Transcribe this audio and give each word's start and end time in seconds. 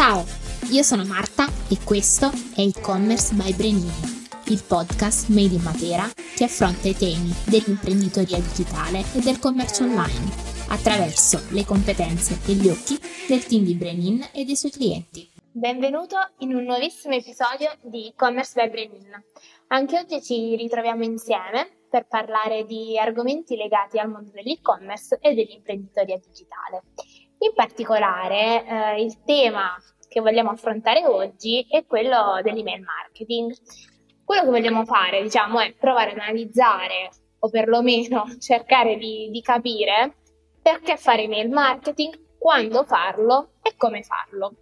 Ciao, 0.00 0.24
io 0.70 0.82
sono 0.82 1.04
Marta 1.04 1.44
e 1.68 1.76
questo 1.84 2.30
è 2.56 2.62
e-commerce 2.62 3.34
by 3.34 3.52
Brenini, 3.52 3.92
il 4.46 4.64
podcast 4.66 5.28
made 5.28 5.54
in 5.54 5.60
Matera 5.60 6.08
che 6.34 6.44
affronta 6.44 6.88
i 6.88 6.96
temi 6.96 7.28
dell'imprenditoria 7.44 8.38
digitale 8.38 9.04
e 9.12 9.20
del 9.20 9.38
commercio 9.38 9.84
online 9.84 10.32
attraverso 10.68 11.38
le 11.50 11.66
competenze 11.66 12.40
e 12.48 12.54
gli 12.54 12.70
occhi 12.70 12.98
del 13.28 13.44
team 13.44 13.64
di 13.64 13.74
Brenin 13.74 14.26
e 14.32 14.46
dei 14.46 14.56
suoi 14.56 14.70
clienti. 14.70 15.30
Benvenuto 15.52 16.16
in 16.38 16.54
un 16.54 16.64
nuovissimo 16.64 17.12
episodio 17.12 17.68
di 17.82 18.06
e-commerce 18.06 18.54
by 18.56 18.70
Brenin. 18.70 19.22
Anche 19.66 19.98
oggi 19.98 20.22
ci 20.22 20.56
ritroviamo 20.56 21.04
insieme 21.04 21.84
per 21.90 22.06
parlare 22.06 22.64
di 22.64 22.98
argomenti 22.98 23.54
legati 23.54 23.98
al 23.98 24.08
mondo 24.08 24.30
dell'e-commerce 24.30 25.18
e 25.20 25.34
dell'imprenditoria 25.34 26.16
digitale. 26.16 26.84
In 27.42 27.54
particolare 27.54 28.66
eh, 28.66 29.02
il 29.02 29.22
tema 29.24 29.74
che 30.08 30.20
vogliamo 30.20 30.50
affrontare 30.50 31.06
oggi 31.06 31.66
è 31.70 31.86
quello 31.86 32.40
dell'email 32.42 32.82
marketing. 32.82 33.54
Quello 34.24 34.42
che 34.42 34.48
vogliamo 34.48 34.84
fare, 34.84 35.22
diciamo, 35.22 35.60
è 35.60 35.72
provare 35.72 36.10
ad 36.10 36.18
analizzare 36.18 37.08
o 37.38 37.48
perlomeno 37.48 38.24
cercare 38.38 38.96
di, 38.98 39.30
di 39.30 39.40
capire 39.40 40.16
perché 40.60 40.98
fare 40.98 41.22
email 41.22 41.48
marketing, 41.48 42.36
quando 42.38 42.84
farlo 42.84 43.52
e 43.62 43.74
come 43.76 44.02
farlo. 44.02 44.54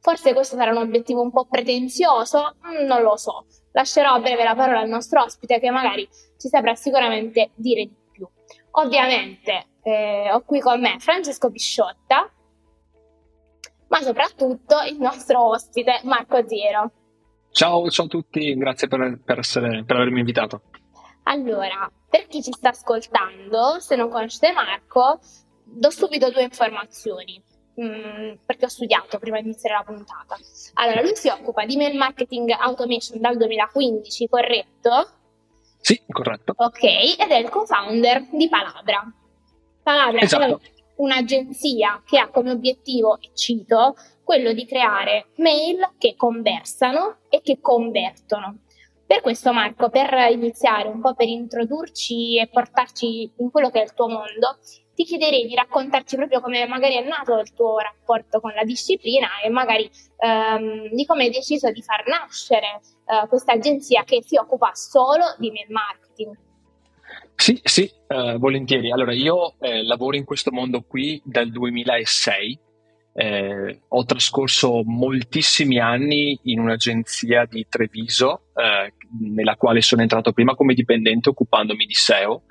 Forse 0.00 0.34
questo 0.34 0.56
sarà 0.56 0.72
un 0.72 0.76
obiettivo 0.76 1.22
un 1.22 1.32
po' 1.32 1.46
pretenzioso, 1.46 2.56
non 2.86 3.00
lo 3.00 3.16
so. 3.16 3.46
Lascerò 3.72 4.12
a 4.12 4.20
breve 4.20 4.44
la 4.44 4.54
parola 4.54 4.80
al 4.80 4.88
nostro 4.88 5.22
ospite 5.22 5.58
che 5.58 5.70
magari 5.70 6.06
ci 6.36 6.48
saprà 6.48 6.74
sicuramente 6.74 7.50
dire 7.54 7.84
di 7.84 7.96
più. 8.12 8.28
Ovviamente 8.72 9.68
eh, 9.86 10.32
ho 10.32 10.40
qui 10.40 10.58
con 10.58 10.80
me 10.80 10.96
Francesco 10.98 11.48
Pisciotta, 11.48 12.28
ma 13.86 14.00
soprattutto 14.00 14.80
il 14.80 14.98
nostro 14.98 15.50
ospite 15.50 16.00
Marco 16.02 16.44
Ziero. 16.44 16.90
Ciao, 17.52 17.88
ciao 17.88 18.06
a 18.06 18.08
tutti, 18.08 18.56
grazie 18.56 18.88
per, 18.88 19.20
per, 19.24 19.38
essere, 19.38 19.84
per 19.84 19.96
avermi 19.96 20.18
invitato. 20.18 20.62
Allora, 21.22 21.88
per 22.10 22.26
chi 22.26 22.42
ci 22.42 22.50
sta 22.50 22.70
ascoltando, 22.70 23.78
se 23.78 23.94
non 23.94 24.10
conoscete 24.10 24.52
Marco, 24.52 25.20
do 25.62 25.90
subito 25.90 26.30
due 26.30 26.42
informazioni. 26.42 27.40
Mm, 27.80 28.38
perché 28.44 28.64
ho 28.64 28.68
studiato 28.68 29.18
prima 29.18 29.38
di 29.40 29.46
iniziare 29.46 29.76
la 29.76 29.84
puntata. 29.84 30.36
Allora, 30.74 31.00
lui 31.00 31.14
si 31.14 31.28
occupa 31.28 31.64
di 31.64 31.76
mail 31.76 31.96
marketing 31.96 32.50
automation 32.50 33.20
dal 33.20 33.36
2015, 33.36 34.28
corretto? 34.28 35.10
Sì, 35.80 36.02
corretto. 36.08 36.54
Ok, 36.56 36.82
ed 36.82 37.30
è 37.30 37.36
il 37.36 37.50
co-founder 37.50 38.26
di 38.32 38.48
Palabra. 38.48 39.08
Palabra 39.86 40.20
esatto. 40.20 40.60
è 40.64 40.70
un'agenzia 40.96 42.02
che 42.04 42.18
ha 42.18 42.28
come 42.28 42.50
obiettivo, 42.50 43.20
e 43.20 43.30
cito, 43.34 43.94
quello 44.24 44.52
di 44.52 44.66
creare 44.66 45.28
mail 45.36 45.92
che 45.96 46.16
conversano 46.16 47.18
e 47.28 47.40
che 47.40 47.60
convertono. 47.60 48.62
Per 49.06 49.20
questo 49.20 49.52
Marco, 49.52 49.88
per 49.88 50.12
iniziare 50.32 50.88
un 50.88 51.00
po' 51.00 51.14
per 51.14 51.28
introdurci 51.28 52.36
e 52.36 52.48
portarci 52.48 53.34
in 53.36 53.52
quello 53.52 53.70
che 53.70 53.80
è 53.80 53.84
il 53.84 53.94
tuo 53.94 54.08
mondo, 54.08 54.58
ti 54.92 55.04
chiederei 55.04 55.46
di 55.46 55.54
raccontarci 55.54 56.16
proprio 56.16 56.40
come 56.40 56.66
magari 56.66 56.96
è 56.96 57.06
nato 57.06 57.38
il 57.38 57.54
tuo 57.54 57.78
rapporto 57.78 58.40
con 58.40 58.50
la 58.54 58.64
disciplina 58.64 59.40
e 59.40 59.50
magari 59.50 59.88
ehm, 60.18 60.88
di 60.88 61.06
come 61.06 61.26
hai 61.26 61.30
deciso 61.30 61.70
di 61.70 61.82
far 61.82 62.04
nascere 62.08 62.80
eh, 63.06 63.28
questa 63.28 63.52
agenzia 63.52 64.02
che 64.02 64.20
si 64.24 64.36
occupa 64.36 64.72
solo 64.74 65.36
di 65.38 65.52
mail 65.52 65.70
marketing. 65.70 66.45
Sì, 67.36 67.60
sì, 67.62 67.88
eh, 68.08 68.36
volentieri. 68.38 68.90
Allora, 68.90 69.12
io 69.12 69.54
eh, 69.60 69.84
lavoro 69.84 70.16
in 70.16 70.24
questo 70.24 70.50
mondo 70.50 70.82
qui 70.82 71.20
dal 71.24 71.50
2006. 71.50 72.58
Eh, 73.18 73.80
ho 73.88 74.04
trascorso 74.04 74.82
moltissimi 74.84 75.78
anni 75.78 76.38
in 76.44 76.58
un'agenzia 76.58 77.46
di 77.46 77.64
Treviso, 77.68 78.48
eh, 78.54 78.92
nella 79.20 79.56
quale 79.56 79.80
sono 79.80 80.02
entrato 80.02 80.32
prima 80.32 80.54
come 80.54 80.74
dipendente 80.74 81.30
occupandomi 81.30 81.86
di 81.86 81.94
SEO, 81.94 82.42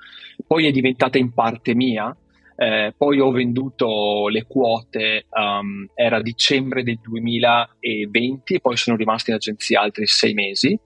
poi 0.46 0.66
è 0.66 0.70
diventata 0.72 1.18
in 1.18 1.32
parte 1.32 1.74
mia, 1.74 2.16
eh, 2.56 2.94
poi 2.96 3.20
ho 3.20 3.30
venduto 3.30 4.28
le 4.28 4.46
quote, 4.46 5.26
um, 5.30 5.86
era 5.94 6.22
dicembre 6.22 6.82
del 6.82 6.98
2020 7.02 8.54
e 8.54 8.60
poi 8.60 8.76
sono 8.76 8.96
rimasto 8.96 9.30
in 9.30 9.36
agenzia 9.36 9.82
altri 9.82 10.06
sei 10.06 10.32
mesi. 10.34 10.78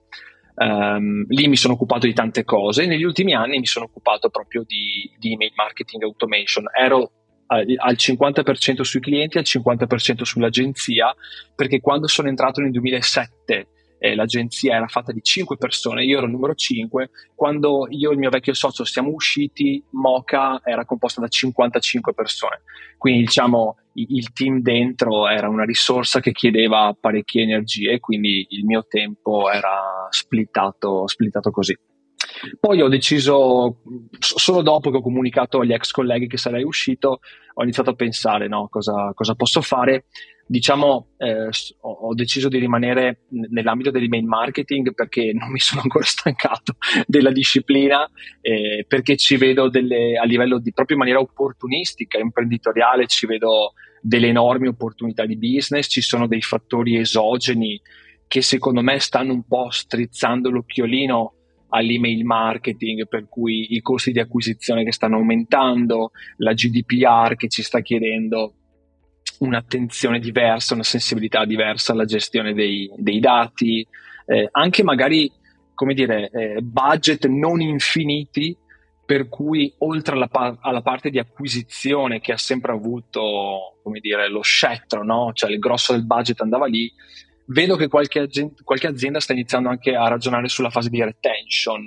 Um, 0.62 1.24
lì 1.28 1.48
mi 1.48 1.56
sono 1.56 1.72
occupato 1.72 2.06
di 2.06 2.12
tante 2.12 2.44
cose. 2.44 2.84
Negli 2.84 3.04
ultimi 3.04 3.34
anni 3.34 3.58
mi 3.58 3.66
sono 3.66 3.86
occupato 3.86 4.28
proprio 4.28 4.62
di, 4.66 5.10
di 5.18 5.32
email 5.32 5.52
marketing 5.54 6.02
automation. 6.02 6.66
Ero 6.78 7.12
al, 7.46 7.64
al 7.78 7.94
50% 7.94 8.82
sui 8.82 9.00
clienti, 9.00 9.38
al 9.38 9.44
50% 9.46 10.22
sull'agenzia, 10.22 11.14
perché 11.54 11.80
quando 11.80 12.08
sono 12.08 12.28
entrato 12.28 12.60
nel 12.60 12.72
2007 12.72 13.68
eh, 14.00 14.14
l'agenzia 14.14 14.76
era 14.76 14.88
fatta 14.88 15.12
di 15.12 15.22
5 15.22 15.58
persone, 15.58 16.04
io 16.04 16.16
ero 16.16 16.26
il 16.26 16.32
numero 16.32 16.54
5, 16.54 17.10
quando 17.34 17.86
io 17.90 18.10
e 18.10 18.12
il 18.14 18.18
mio 18.18 18.30
vecchio 18.30 18.54
socio 18.54 18.84
siamo 18.84 19.10
usciti, 19.10 19.84
Moca 19.90 20.62
era 20.64 20.86
composta 20.86 21.20
da 21.20 21.28
55 21.28 22.14
persone, 22.14 22.62
quindi 22.96 23.20
diciamo 23.20 23.76
il 23.92 24.32
team 24.32 24.60
dentro 24.60 25.28
era 25.28 25.48
una 25.48 25.64
risorsa 25.64 26.20
che 26.20 26.32
chiedeva 26.32 26.96
parecchie 26.98 27.42
energie, 27.42 28.00
quindi 28.00 28.46
il 28.50 28.64
mio 28.64 28.86
tempo 28.88 29.50
era 29.50 30.08
splittato, 30.08 31.06
splittato 31.06 31.50
così. 31.50 31.76
Poi 32.58 32.80
ho 32.80 32.88
deciso, 32.88 33.82
solo 34.18 34.62
dopo 34.62 34.90
che 34.90 34.98
ho 34.98 35.02
comunicato 35.02 35.60
agli 35.60 35.72
ex 35.72 35.90
colleghi 35.90 36.26
che 36.26 36.38
sarei 36.38 36.62
uscito, 36.62 37.20
ho 37.54 37.62
iniziato 37.62 37.90
a 37.90 37.94
pensare 37.94 38.48
no, 38.48 38.68
cosa, 38.70 39.12
cosa 39.14 39.34
posso 39.34 39.60
fare 39.60 40.06
diciamo, 40.50 41.10
eh, 41.18 41.48
ho 41.82 42.12
deciso 42.12 42.48
di 42.48 42.58
rimanere 42.58 43.26
nell'ambito 43.28 43.92
dell'email 43.92 44.24
marketing 44.24 44.92
perché 44.94 45.30
non 45.38 45.52
mi 45.52 45.60
sono 45.60 45.80
ancora 45.80 46.04
stancato 46.04 46.74
della 47.06 47.30
disciplina, 47.30 48.10
eh, 48.40 48.84
perché 48.88 49.16
ci 49.16 49.36
vedo 49.36 49.68
delle, 49.68 50.18
a 50.18 50.24
livello 50.24 50.58
di 50.58 50.72
proprio 50.72 50.96
in 50.96 51.02
maniera 51.02 51.20
opportunistica, 51.20 52.18
imprenditoriale, 52.18 53.06
ci 53.06 53.26
vedo 53.26 53.74
delle 54.02 54.26
enormi 54.26 54.66
opportunità 54.66 55.24
di 55.24 55.36
business, 55.36 55.88
ci 55.88 56.00
sono 56.00 56.26
dei 56.26 56.42
fattori 56.42 56.96
esogeni 56.96 57.80
che 58.26 58.42
secondo 58.42 58.82
me 58.82 58.98
stanno 58.98 59.32
un 59.32 59.44
po' 59.44 59.70
strizzando 59.70 60.50
l'occhiolino 60.50 61.34
all'email 61.68 62.24
marketing, 62.24 63.06
per 63.06 63.28
cui 63.28 63.74
i 63.74 63.80
costi 63.82 64.10
di 64.10 64.18
acquisizione 64.18 64.82
che 64.82 64.92
stanno 64.92 65.16
aumentando, 65.16 66.10
la 66.38 66.54
GDPR 66.54 67.36
che 67.36 67.48
ci 67.48 67.62
sta 67.62 67.80
chiedendo 67.82 68.54
un'attenzione 69.40 70.18
diversa, 70.18 70.74
una 70.74 70.82
sensibilità 70.82 71.44
diversa 71.44 71.92
alla 71.92 72.04
gestione 72.04 72.52
dei, 72.52 72.90
dei 72.96 73.20
dati, 73.20 73.86
eh, 74.26 74.48
anche 74.50 74.82
magari, 74.82 75.30
come 75.74 75.94
dire, 75.94 76.30
eh, 76.30 76.60
budget 76.60 77.26
non 77.26 77.60
infiniti, 77.60 78.56
per 79.04 79.28
cui 79.28 79.72
oltre 79.78 80.14
alla, 80.14 80.28
par- 80.28 80.58
alla, 80.60 80.82
parte 80.82 81.10
di 81.10 81.18
acquisizione 81.18 82.20
che 82.20 82.32
ha 82.32 82.36
sempre 82.36 82.72
avuto, 82.72 83.80
come 83.82 83.98
dire, 83.98 84.28
lo 84.28 84.42
scettro, 84.42 85.02
no? 85.02 85.32
cioè 85.32 85.50
il 85.50 85.58
grosso 85.58 85.92
del 85.92 86.06
budget 86.06 86.40
andava 86.42 86.66
lì, 86.66 86.92
vedo 87.46 87.74
che 87.76 87.88
qualche, 87.88 88.20
azienda, 88.20 88.54
qualche 88.62 88.86
azienda 88.86 89.18
sta 89.18 89.32
iniziando 89.32 89.68
anche 89.68 89.96
a 89.96 90.06
ragionare 90.06 90.48
sulla 90.48 90.70
fase 90.70 90.90
di 90.90 91.02
retention. 91.02 91.86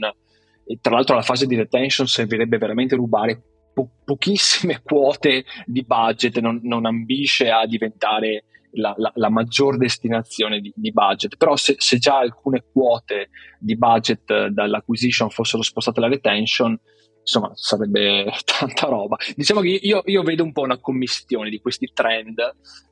E 0.66 0.80
tra 0.82 0.94
l'altro 0.96 1.16
la 1.16 1.22
fase 1.22 1.46
di 1.46 1.56
retention 1.56 2.08
servirebbe 2.08 2.58
veramente 2.58 2.96
rubare 2.96 3.42
po- 3.74 3.90
pochissime 4.04 4.82
quote 4.86 5.46
di 5.66 5.84
budget, 5.84 6.40
non, 6.40 6.60
non 6.64 6.86
ambisce 6.86 7.50
a 7.50 7.66
diventare 7.66 8.46
la, 8.76 8.94
la, 8.98 9.12
la 9.16 9.30
maggior 9.30 9.78
destinazione 9.78 10.60
di, 10.60 10.72
di 10.76 10.92
budget, 10.92 11.38
però 11.38 11.56
se, 11.56 11.76
se, 11.78 11.98
già 11.98 12.18
alcune 12.18 12.64
quote 12.72 13.30
di 13.60 13.78
budget 13.78 14.48
dall'acquisition 14.48 15.30
fossero 15.30 15.62
spostate 15.62 16.00
alla 16.00 16.10
retention, 16.10 16.78
insomma 17.20 17.52
sarebbe 17.54 18.32
tanta 18.46 18.88
roba. 18.88 19.18
Diciamo 19.36 19.62
che 19.62 19.80
io, 19.82 20.02
io 20.06 20.24
vedo 20.24 20.44
un 20.44 20.52
po' 20.52 20.62
una 20.62 20.80
commistione 20.80 21.50
di 21.50 21.60
questi 21.60 21.92
trend 21.94 22.40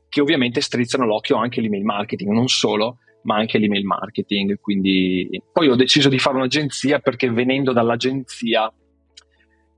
che 0.08 0.22
ovviamente 0.22 0.62
strizzano 0.62 1.06
l'occhio 1.06 1.38
anche 1.38 1.60
all'email 1.60 1.86
marketing, 1.86 2.32
non 2.32 2.48
solo, 2.48 2.98
ma 3.24 3.38
anche 3.38 3.58
l'email 3.58 3.86
marketing. 3.86 4.60
Quindi 4.60 5.42
poi 5.52 5.70
ho 5.70 5.76
deciso 5.76 6.10
di 6.10 6.20
fare 6.20 6.36
un'agenzia 6.36 7.00
perché 7.00 7.30
venendo 7.30 7.72
dall'agenzia 7.72 8.72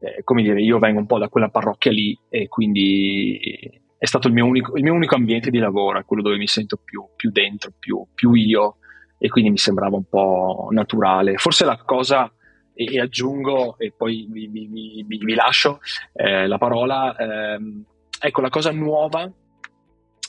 eh, 0.04 0.24
come 0.24 0.42
dire, 0.42 0.62
io 0.62 0.80
vengo 0.80 1.00
un 1.00 1.06
po' 1.06 1.18
da 1.18 1.30
quella 1.30 1.48
parrocchia 1.48 1.92
lì 1.92 2.18
e 2.30 2.50
quindi 2.50 3.82
è 3.98 4.06
stato 4.06 4.28
il 4.28 4.34
mio 4.34 4.46
unico, 4.46 4.76
il 4.76 4.84
mio 4.84 4.94
unico 4.94 5.16
ambiente 5.16 5.50
di 5.50 5.60
lavoro, 5.60 5.98
è 5.98 6.04
quello 6.04 6.22
dove 6.22 6.36
mi 6.36 6.48
sento 6.48 6.78
più, 6.84 7.06
più 7.16 7.32
dentro, 7.32 7.72
più, 7.80 8.06
più, 8.14 8.34
io 8.34 8.78
e 9.18 9.30
quindi 9.30 9.52
mi 9.52 9.58
sembrava 9.58 9.96
un 9.96 10.04
po' 10.04 10.68
naturale. 10.72 11.38
Forse 11.38 11.64
la 11.64 11.78
cosa, 11.78 12.30
e, 12.74 12.96
e 12.96 13.00
aggiungo 13.00 13.78
e 13.78 13.94
poi 13.96 14.28
vi, 14.30 14.48
vi, 14.48 14.68
vi, 14.68 15.18
vi 15.18 15.34
lascio 15.34 15.80
eh, 16.12 16.48
la 16.48 16.58
parola, 16.58 17.16
ehm, 17.16 17.86
ecco 18.20 18.42
la 18.42 18.50
cosa 18.50 18.72
nuova 18.72 19.32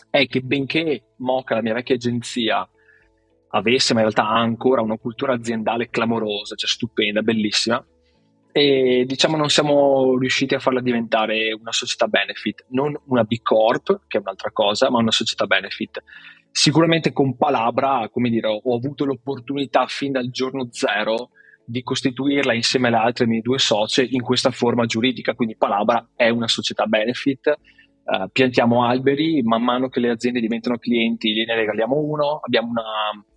è 0.09 0.26
che 0.29 0.41
benché 0.41 1.15
Moca, 1.17 1.56
la 1.56 1.62
mia 1.62 1.75
vecchia 1.75 1.97
agenzia, 1.97 2.69
avesse, 3.49 3.93
ma 3.93 4.00
in 4.00 4.06
realtà 4.06 4.29
ha 4.32 4.38
ancora 4.38 4.82
una 4.82 4.99
cultura 4.99 5.35
aziendale 5.35 5.91
clamorosa, 5.91 6.55
cioè 6.55 6.69
stupenda, 6.69 7.23
bellissima, 7.23 7.85
e 8.56 9.02
diciamo 9.04 9.36
non 9.36 9.48
siamo 9.48 10.16
riusciti 10.16 10.54
a 10.54 10.60
farla 10.60 10.80
diventare 10.80 11.52
una 11.52 11.72
società 11.72 12.06
benefit, 12.06 12.66
non 12.68 12.96
una 13.06 13.24
B 13.24 13.42
Corp, 13.42 14.02
che 14.06 14.18
è 14.18 14.20
un'altra 14.20 14.52
cosa, 14.52 14.88
ma 14.90 14.98
una 14.98 15.10
società 15.10 15.46
benefit. 15.46 16.00
Sicuramente 16.52 17.12
con 17.12 17.36
Palabra, 17.36 18.08
come 18.12 18.30
dire, 18.30 18.46
ho 18.46 18.76
avuto 18.76 19.04
l'opportunità 19.06 19.86
fin 19.88 20.12
dal 20.12 20.30
giorno 20.30 20.68
zero 20.70 21.30
di 21.64 21.82
costituirla 21.82 22.54
insieme 22.54 22.86
alle 22.86 22.98
altre 22.98 23.26
mie 23.26 23.40
due 23.40 23.58
socie 23.58 24.06
in 24.08 24.22
questa 24.22 24.52
forma 24.52 24.86
giuridica, 24.86 25.34
quindi 25.34 25.56
Palabra 25.56 26.10
è 26.14 26.28
una 26.28 26.46
società 26.46 26.86
benefit, 26.86 27.58
Uh, 28.06 28.28
piantiamo 28.30 28.84
alberi, 28.84 29.40
man 29.42 29.62
mano 29.62 29.88
che 29.88 29.98
le 29.98 30.10
aziende 30.10 30.38
diventano 30.38 30.76
clienti 30.76 31.32
gliene 31.32 31.54
regaliamo 31.54 31.96
uno, 31.96 32.38
abbiamo 32.42 32.68
una, 32.68 32.82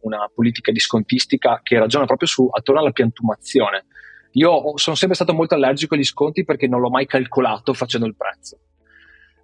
una 0.02 0.30
politica 0.36 0.74
di 0.74 0.80
scontistica 0.80 1.62
che 1.64 1.80
ragiona 1.80 2.04
proprio 2.04 2.28
su 2.28 2.50
attorno 2.52 2.82
alla 2.82 2.92
piantumazione. 2.92 3.86
Io 4.38 4.78
sono 4.78 4.96
sempre 4.96 5.16
stato 5.16 5.34
molto 5.34 5.56
allergico 5.56 5.96
agli 5.96 6.04
sconti 6.04 6.44
perché 6.44 6.68
non 6.68 6.80
l'ho 6.80 6.92
mai 6.92 7.08
calcolato 7.08 7.74
facendo 7.74 8.06
il 8.06 8.16
prezzo. 8.16 8.60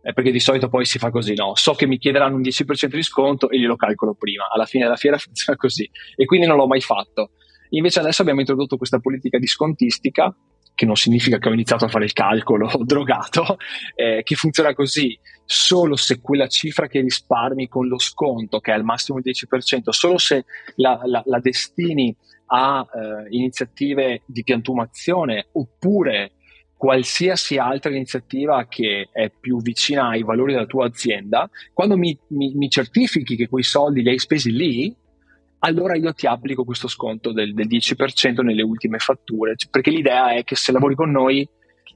Eh, 0.04 0.14
perché 0.14 0.32
di 0.32 0.40
solito 0.40 0.70
poi 0.70 0.86
si 0.86 1.00
fa 1.00 1.10
così, 1.10 1.34
no? 1.34 1.56
So 1.56 1.74
che 1.74 1.88
mi 1.88 1.98
chiederanno 1.98 2.36
un 2.36 2.42
10% 2.42 2.88
di 2.88 3.02
sconto 3.02 3.50
e 3.50 3.60
glielo 3.60 3.76
calcolo 3.76 4.14
prima. 4.14 4.46
Alla 4.54 4.66
fine 4.66 4.84
della 4.84 4.96
fiera 4.96 5.18
funziona 5.20 5.58
così. 5.58 5.90
E 6.16 6.26
quindi 6.26 6.46
non 6.46 6.58
l'ho 6.58 6.68
mai 6.68 6.82
fatto. 6.82 7.32
Invece 7.70 8.02
adesso 8.02 8.22
abbiamo 8.22 8.42
introdotto 8.42 8.78
questa 8.78 9.00
politica 9.00 9.40
di 9.40 9.48
scontistica, 9.48 10.36
che 10.76 10.86
non 10.86 10.96
significa 10.96 11.40
che 11.40 11.50
ho 11.50 11.54
iniziato 11.54 11.86
a 11.86 11.88
fare 11.88 12.06
il 12.06 12.14
calcolo 12.14 12.70
drogato, 12.86 13.58
eh, 13.96 14.22
che 14.24 14.36
funziona 14.36 14.76
così 14.76 15.18
solo 15.44 15.96
se 15.96 16.22
quella 16.22 16.48
cifra 16.48 16.86
che 16.86 17.02
risparmi 17.02 17.68
con 17.68 17.88
lo 17.88 17.98
sconto, 17.98 18.60
che 18.60 18.72
è 18.72 18.76
al 18.76 18.84
massimo 18.84 19.18
il 19.18 19.24
10%, 19.26 19.90
solo 19.90 20.20
se 20.20 20.46
la, 20.76 21.02
la, 21.06 21.24
la 21.26 21.40
destini 21.40 22.16
a 22.56 22.86
eh, 22.86 23.28
iniziative 23.30 24.22
di 24.26 24.44
piantumazione 24.44 25.48
oppure 25.54 26.34
qualsiasi 26.78 27.58
altra 27.58 27.92
iniziativa 27.92 28.68
che 28.68 29.10
è 29.12 29.32
più 29.32 29.62
vicina 29.62 30.10
ai 30.10 30.22
valori 30.22 30.54
della 30.54 30.66
tua 30.66 30.86
azienda, 30.86 31.50
quando 31.74 31.98
mi, 31.98 32.18
mi, 32.28 32.54
mi 32.56 32.70
certifichi 32.70 33.36
che 33.36 33.48
quei 33.48 33.64
soldi 33.64 34.02
li 34.02 34.10
hai 34.10 34.20
spesi 34.20 34.52
lì, 34.52 34.94
allora 35.60 35.96
io 35.96 36.14
ti 36.14 36.28
applico 36.28 36.66
questo 36.66 36.90
sconto 36.90 37.32
del, 37.32 37.54
del 37.54 37.68
10% 37.68 38.42
nelle 38.42 38.64
ultime 38.64 38.98
fatture, 39.00 39.56
perché 39.72 39.92
l'idea 39.92 40.34
è 40.34 40.44
che 40.44 40.56
se 40.56 40.74
lavori 40.74 40.94
con 40.94 41.10
noi, 41.10 41.48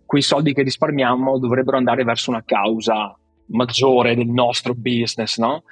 quei 0.06 0.22
soldi 0.22 0.54
che 0.54 0.64
risparmiamo 0.64 1.38
dovrebbero 1.38 1.76
andare 1.76 2.06
verso 2.06 2.30
una 2.30 2.44
causa 2.46 3.14
maggiore 3.48 4.16
del 4.16 4.28
nostro 4.28 4.74
business, 4.74 5.38
no? 5.38 5.64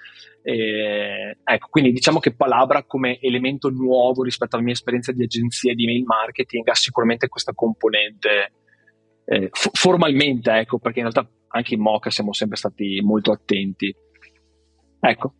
E, 0.41 1.37
ecco, 1.43 1.67
quindi 1.69 1.91
diciamo 1.91 2.19
che 2.19 2.35
Palabra 2.35 2.83
come 2.83 3.19
elemento 3.19 3.69
nuovo 3.69 4.23
rispetto 4.23 4.55
alla 4.55 4.63
mia 4.63 4.73
esperienza 4.73 5.11
di 5.11 5.23
agenzia 5.23 5.73
di 5.73 5.85
mail 5.85 6.03
marketing 6.03 6.67
ha 6.69 6.75
sicuramente 6.75 7.27
questa 7.27 7.53
componente 7.53 8.51
eh, 9.25 9.49
f- 9.51 9.71
formalmente, 9.73 10.51
ecco, 10.51 10.77
perché 10.77 10.99
in 10.99 11.09
realtà 11.09 11.29
anche 11.47 11.73
in 11.73 11.81
Mocha 11.81 12.09
siamo 12.09 12.33
sempre 12.33 12.57
stati 12.57 13.01
molto 13.01 13.31
attenti. 13.31 13.93
Ecco. 14.99 15.33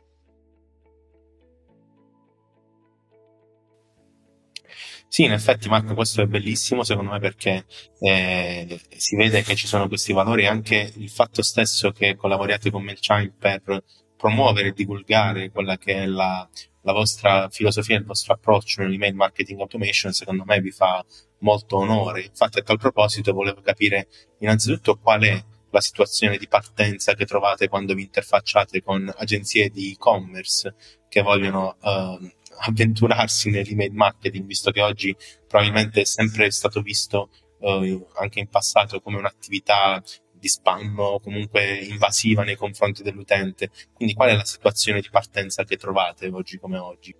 Sì, 5.15 5.23
in 5.23 5.31
effetti 5.31 5.69
Marco, 5.69 5.93
questo 5.93 6.21
è 6.21 6.25
bellissimo 6.25 6.83
secondo 6.83 7.11
me 7.11 7.19
perché 7.19 7.63
eh, 7.99 8.81
si 8.97 9.15
vede 9.15 9.43
che 9.43 9.55
ci 9.55 9.65
sono 9.65 9.87
questi 9.87 10.11
valori, 10.11 10.45
anche 10.45 10.91
il 10.97 11.09
fatto 11.09 11.41
stesso 11.41 11.91
che 11.91 12.17
collaboriate 12.17 12.69
con 12.69 12.83
MailChimp 12.83 13.37
per 13.39 13.81
promuovere 14.17 14.67
e 14.67 14.73
divulgare 14.73 15.51
quella 15.51 15.77
che 15.77 16.03
è 16.03 16.05
la, 16.05 16.45
la 16.81 16.91
vostra 16.91 17.47
filosofia, 17.49 17.95
il 17.95 18.03
vostro 18.03 18.33
approccio 18.33 18.81
nell'email 18.81 19.15
marketing 19.15 19.61
automation, 19.61 20.11
secondo 20.11 20.43
me 20.43 20.59
vi 20.59 20.71
fa 20.71 21.01
molto 21.39 21.77
onore. 21.77 22.23
Infatti 22.23 22.59
a 22.59 22.63
tal 22.63 22.77
proposito 22.77 23.31
volevo 23.31 23.61
capire 23.61 24.09
innanzitutto 24.39 24.97
qual 24.97 25.23
è 25.23 25.41
la 25.69 25.79
situazione 25.79 26.37
di 26.37 26.49
partenza 26.49 27.13
che 27.13 27.25
trovate 27.25 27.69
quando 27.69 27.93
vi 27.93 28.01
interfacciate 28.01 28.83
con 28.83 29.09
agenzie 29.15 29.69
di 29.69 29.93
e-commerce 29.93 30.75
che 31.07 31.21
vogliono 31.21 31.77
uh, 31.79 32.29
avventurarsi 32.59 33.49
nell'email 33.51 33.93
marketing, 33.93 34.45
visto 34.45 34.71
che 34.71 34.81
oggi 34.81 35.15
probabilmente 35.47 36.01
è 36.01 36.05
sempre 36.05 36.51
stato 36.51 36.81
visto 36.81 37.29
uh, 37.59 38.07
anche 38.15 38.39
in 38.39 38.47
passato 38.47 38.99
come 39.01 39.17
un'attività 39.17 40.01
di 40.31 40.47
spam 40.47 40.99
o 40.99 41.19
comunque 41.19 41.77
invasiva 41.77 42.43
nei 42.43 42.55
confronti 42.55 43.03
dell'utente. 43.03 43.69
Quindi 43.93 44.13
qual 44.13 44.29
è 44.29 44.35
la 44.35 44.45
situazione 44.45 45.01
di 45.01 45.09
partenza 45.09 45.63
che 45.63 45.77
trovate 45.77 46.27
oggi 46.27 46.57
come 46.59 46.77
oggi? 46.77 47.15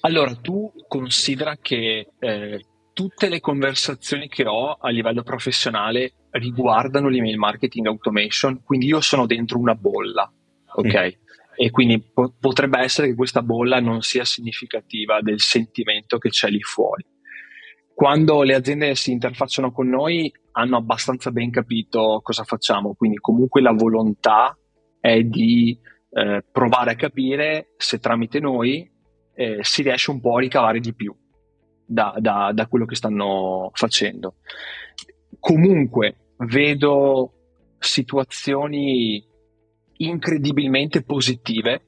Allora, 0.00 0.34
tu 0.34 0.70
considera 0.86 1.56
che 1.60 2.08
eh, 2.18 2.66
tutte 2.92 3.28
le 3.28 3.40
conversazioni 3.40 4.28
che 4.28 4.46
ho 4.46 4.72
a 4.72 4.88
livello 4.90 5.22
professionale 5.22 6.12
riguardano 6.30 7.08
l'email 7.08 7.38
marketing 7.38 7.86
automation, 7.86 8.62
quindi 8.62 8.86
io 8.86 9.00
sono 9.00 9.26
dentro 9.26 9.58
una 9.58 9.74
bolla, 9.74 10.30
ok? 10.74 11.16
Mm. 11.16 11.25
E 11.56 11.70
quindi 11.70 12.00
po- 12.00 12.34
potrebbe 12.38 12.78
essere 12.80 13.08
che 13.08 13.14
questa 13.14 13.42
bolla 13.42 13.80
non 13.80 14.02
sia 14.02 14.24
significativa 14.24 15.20
del 15.20 15.40
sentimento 15.40 16.18
che 16.18 16.28
c'è 16.28 16.48
lì 16.48 16.60
fuori. 16.60 17.04
Quando 17.94 18.42
le 18.42 18.54
aziende 18.54 18.94
si 18.94 19.10
interfacciano 19.10 19.72
con 19.72 19.88
noi, 19.88 20.30
hanno 20.52 20.76
abbastanza 20.76 21.30
ben 21.30 21.50
capito 21.50 22.20
cosa 22.22 22.44
facciamo, 22.44 22.94
quindi 22.94 23.16
comunque 23.16 23.62
la 23.62 23.72
volontà 23.72 24.56
è 25.00 25.22
di 25.22 25.78
eh, 26.10 26.44
provare 26.50 26.92
a 26.92 26.94
capire 26.94 27.74
se 27.76 27.98
tramite 27.98 28.38
noi 28.38 28.90
eh, 29.34 29.58
si 29.62 29.82
riesce 29.82 30.10
un 30.10 30.20
po' 30.20 30.36
a 30.36 30.40
ricavare 30.40 30.80
di 30.80 30.94
più 30.94 31.14
da, 31.86 32.14
da, 32.18 32.50
da 32.52 32.66
quello 32.66 32.84
che 32.84 32.96
stanno 32.96 33.70
facendo. 33.72 34.36
Comunque 35.38 36.32
vedo 36.38 37.32
situazioni 37.78 39.24
incredibilmente 39.98 41.02
positive, 41.02 41.82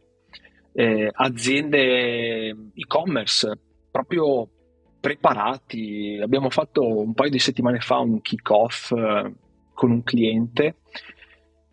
eh, 0.73 1.11
aziende 1.13 2.49
e-commerce 2.75 3.59
proprio 3.91 4.49
preparati. 5.01 6.19
Abbiamo 6.23 6.51
fatto 6.51 6.87
un 6.87 7.15
paio 7.15 7.31
di 7.31 7.39
settimane 7.39 7.81
fa 7.81 7.99
un 7.99 8.21
kick-off 8.21 8.93
eh, 8.93 9.33
con 9.73 9.91
un 9.91 10.03
cliente 10.03 10.77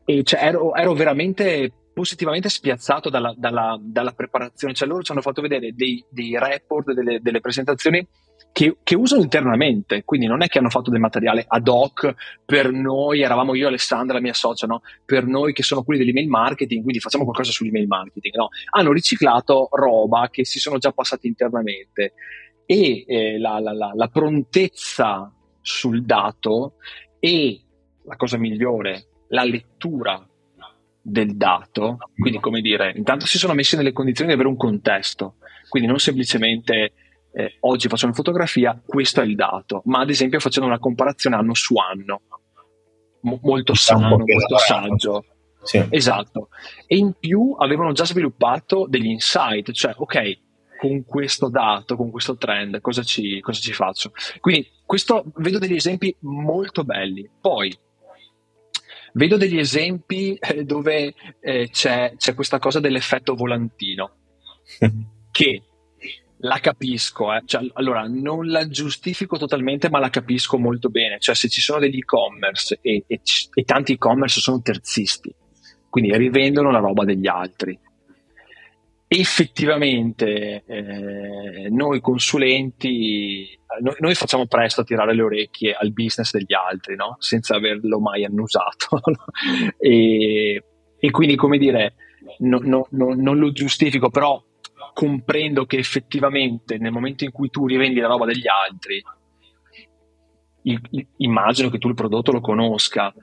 e 0.06 0.24
cioè, 0.24 0.44
ero, 0.44 0.76
ero, 0.76 0.94
veramente 0.94 1.72
positivamente 1.94 2.50
spiazzato 2.50 3.10
dalla, 3.10 3.34
dalla, 3.36 3.78
dalla, 3.82 4.12
preparazione. 4.12 4.74
Cioè, 4.74 4.88
loro 4.88 5.02
ci 5.02 5.12
hanno 5.12 5.22
fatto 5.22 5.42
vedere 5.42 5.74
dei, 5.74 6.04
dei 6.10 6.38
report, 6.38 6.92
delle, 6.94 7.20
delle 7.22 7.40
presentazioni 7.40 8.06
che, 8.56 8.78
che, 8.84 8.96
usano 8.96 9.22
internamente, 9.22 10.06
quindi 10.06 10.28
non 10.28 10.42
è 10.42 10.48
che 10.48 10.60
hanno 10.60 10.70
fatto 10.70 10.90
del 10.90 11.02
materiale 11.02 11.44
ad 11.46 11.68
hoc 11.68 12.16
per 12.46 12.72
noi, 12.72 13.20
eravamo 13.20 13.54
io, 13.54 13.68
Alessandra, 13.68 14.14
la 14.14 14.22
mia 14.22 14.34
socia, 14.34 14.66
no? 14.66 14.82
per 15.04 15.26
noi 15.26 15.52
che 15.52 15.62
sono 15.62 15.84
quelli 15.84 16.00
dell'email 16.00 16.30
marketing, 16.30 16.82
quindi 16.82 17.02
facciamo 17.02 17.26
qualcosa 17.26 17.52
sull'email 17.52 17.86
marketing. 17.86 18.34
No? 18.36 18.48
Hanno 18.70 18.94
riciclato 18.94 19.68
roba 19.74 20.30
che 20.32 20.46
si 20.46 20.60
sono 20.60 20.78
già 20.78 20.94
passati 20.94 21.28
internamente 21.28 22.14
e 22.66 23.04
eh, 23.06 23.40
la, 23.40 23.60
la, 23.60 23.74
la, 23.74 23.92
la 23.94 24.08
prontezza 24.08 25.30
sul 25.60 26.06
dato 26.06 26.76
e 27.20 27.60
la 28.06 28.16
cosa 28.16 28.38
migliore, 28.38 29.08
la 29.32 29.44
lettura 29.44 30.26
del 31.02 31.36
dato, 31.36 31.98
quindi 32.18 32.40
come 32.40 32.62
dire, 32.62 32.94
intanto 32.96 33.26
si 33.26 33.38
sono 33.38 33.54
messi 33.54 33.76
nelle 33.76 33.92
condizioni 33.92 34.30
di 34.30 34.36
avere 34.36 34.48
un 34.48 34.56
contesto, 34.56 35.36
quindi 35.68 35.90
non 35.90 36.00
semplicemente 36.00 36.94
eh, 37.38 37.58
oggi 37.62 37.90
faccio 37.90 38.06
una 38.06 38.14
fotografia, 38.14 38.82
questo 38.84 39.20
è 39.20 39.26
il 39.26 39.36
dato, 39.36 39.82
ma 39.86 40.00
ad 40.00 40.10
esempio 40.10 40.40
facendo 40.40 40.70
una 40.70 40.80
comparazione 40.80 41.36
anno 41.36 41.54
su 41.54 41.76
anno, 41.76 42.22
M- 43.24 43.40
molto 43.42 43.74
sano, 43.74 44.18
molto 44.18 44.58
saggio. 44.58 45.26
Sì. 45.62 45.84
Esatto. 45.90 46.50
E 46.88 46.96
in 46.96 47.14
più 47.20 47.56
avevano 47.60 47.92
già 47.92 48.06
sviluppato 48.06 48.86
degli 48.88 49.08
insight, 49.08 49.72
cioè 49.72 49.94
ok, 49.98 50.40
con 50.80 51.04
questo 51.04 51.50
dato, 51.50 51.98
con 51.98 52.10
questo 52.10 52.38
trend, 52.38 52.80
cosa 52.80 53.04
ci, 53.04 53.42
cosa 53.42 53.60
ci 53.60 53.74
faccio? 53.74 54.12
Quindi 54.40 54.70
questo, 54.86 55.26
vedo 55.36 55.60
degli 55.60 55.76
esempi 55.76 56.16
molto 56.20 56.86
belli. 56.86 57.30
Poi 57.42 57.78
vedo 59.12 59.36
degli 59.36 59.58
esempi 59.58 60.36
eh, 60.36 60.64
dove 60.64 61.14
eh, 61.42 61.70
c'è, 61.70 62.14
c'è, 62.16 62.34
questa 62.34 62.60
cosa 62.60 62.80
dell'effetto 62.80 63.36
volantino, 63.36 64.12
che 65.32 65.64
la 66.40 66.60
capisco, 66.60 67.34
eh. 67.34 67.42
cioè, 67.46 67.68
allora 67.74 68.08
non 68.08 68.48
la 68.48 68.68
giustifico 68.68 69.38
totalmente, 69.38 69.90
ma 69.90 70.00
la 70.00 70.10
capisco 70.10 70.58
molto 70.58 70.90
bene. 70.90 71.20
Cioè, 71.20 71.36
se 71.36 71.50
ci 71.50 71.62
sono 71.62 71.80
degli 71.80 71.98
e-commerce 71.98 72.80
e, 72.82 73.04
e, 73.08 73.22
e 73.54 73.64
tanti 73.64 73.94
e-commerce 73.94 74.42
sono 74.42 74.62
terzisti, 74.62 75.34
quindi 75.90 76.16
rivendono 76.16 76.72
la 76.72 76.80
roba 76.80 77.06
degli 77.06 77.28
altri 77.28 77.80
effettivamente 79.08 80.64
eh, 80.66 81.70
noi 81.70 82.02
consulenti 82.02 83.48
noi, 83.82 83.96
noi, 84.00 84.16
facciamo 84.16 84.48
presto 84.48 84.82
a 84.82 84.84
tirare 84.84 85.14
le 85.14 85.22
orecchie 85.22 85.74
al 85.74 85.92
business 85.92 86.32
degli 86.32 86.54
altri 86.54 86.96
no? 86.96 87.16
senza 87.20 87.56
averlo 87.56 88.00
mai 88.00 88.26
annusato 88.26 89.00
e, 89.78 90.64
e, 90.98 91.12
quindi 91.12 91.36
come 91.36 91.60
dire 91.60 91.94
no, 92.40 92.60
no, 92.64 92.88
non 92.90 93.38
lo 93.38 93.52
giustifico 93.52 94.10
però 94.10 94.42
comprendo 94.96 95.66
che 95.66 95.78
effettivamente 95.78 96.78
nel 96.78 96.94
momento 96.94 97.26
in 97.26 97.32
cui 97.32 97.50
tu 97.50 97.68
rivendi 97.68 98.00
la 98.00 98.08
roba 98.08 98.26
degli 98.26 98.48
altri 98.48 99.04
immagino 101.18 101.70
che 101.70 101.78
tu 101.78 101.90
il 101.90 101.94
prodotto 101.94 102.32
lo 102.32 102.40
conosca, 102.40 103.14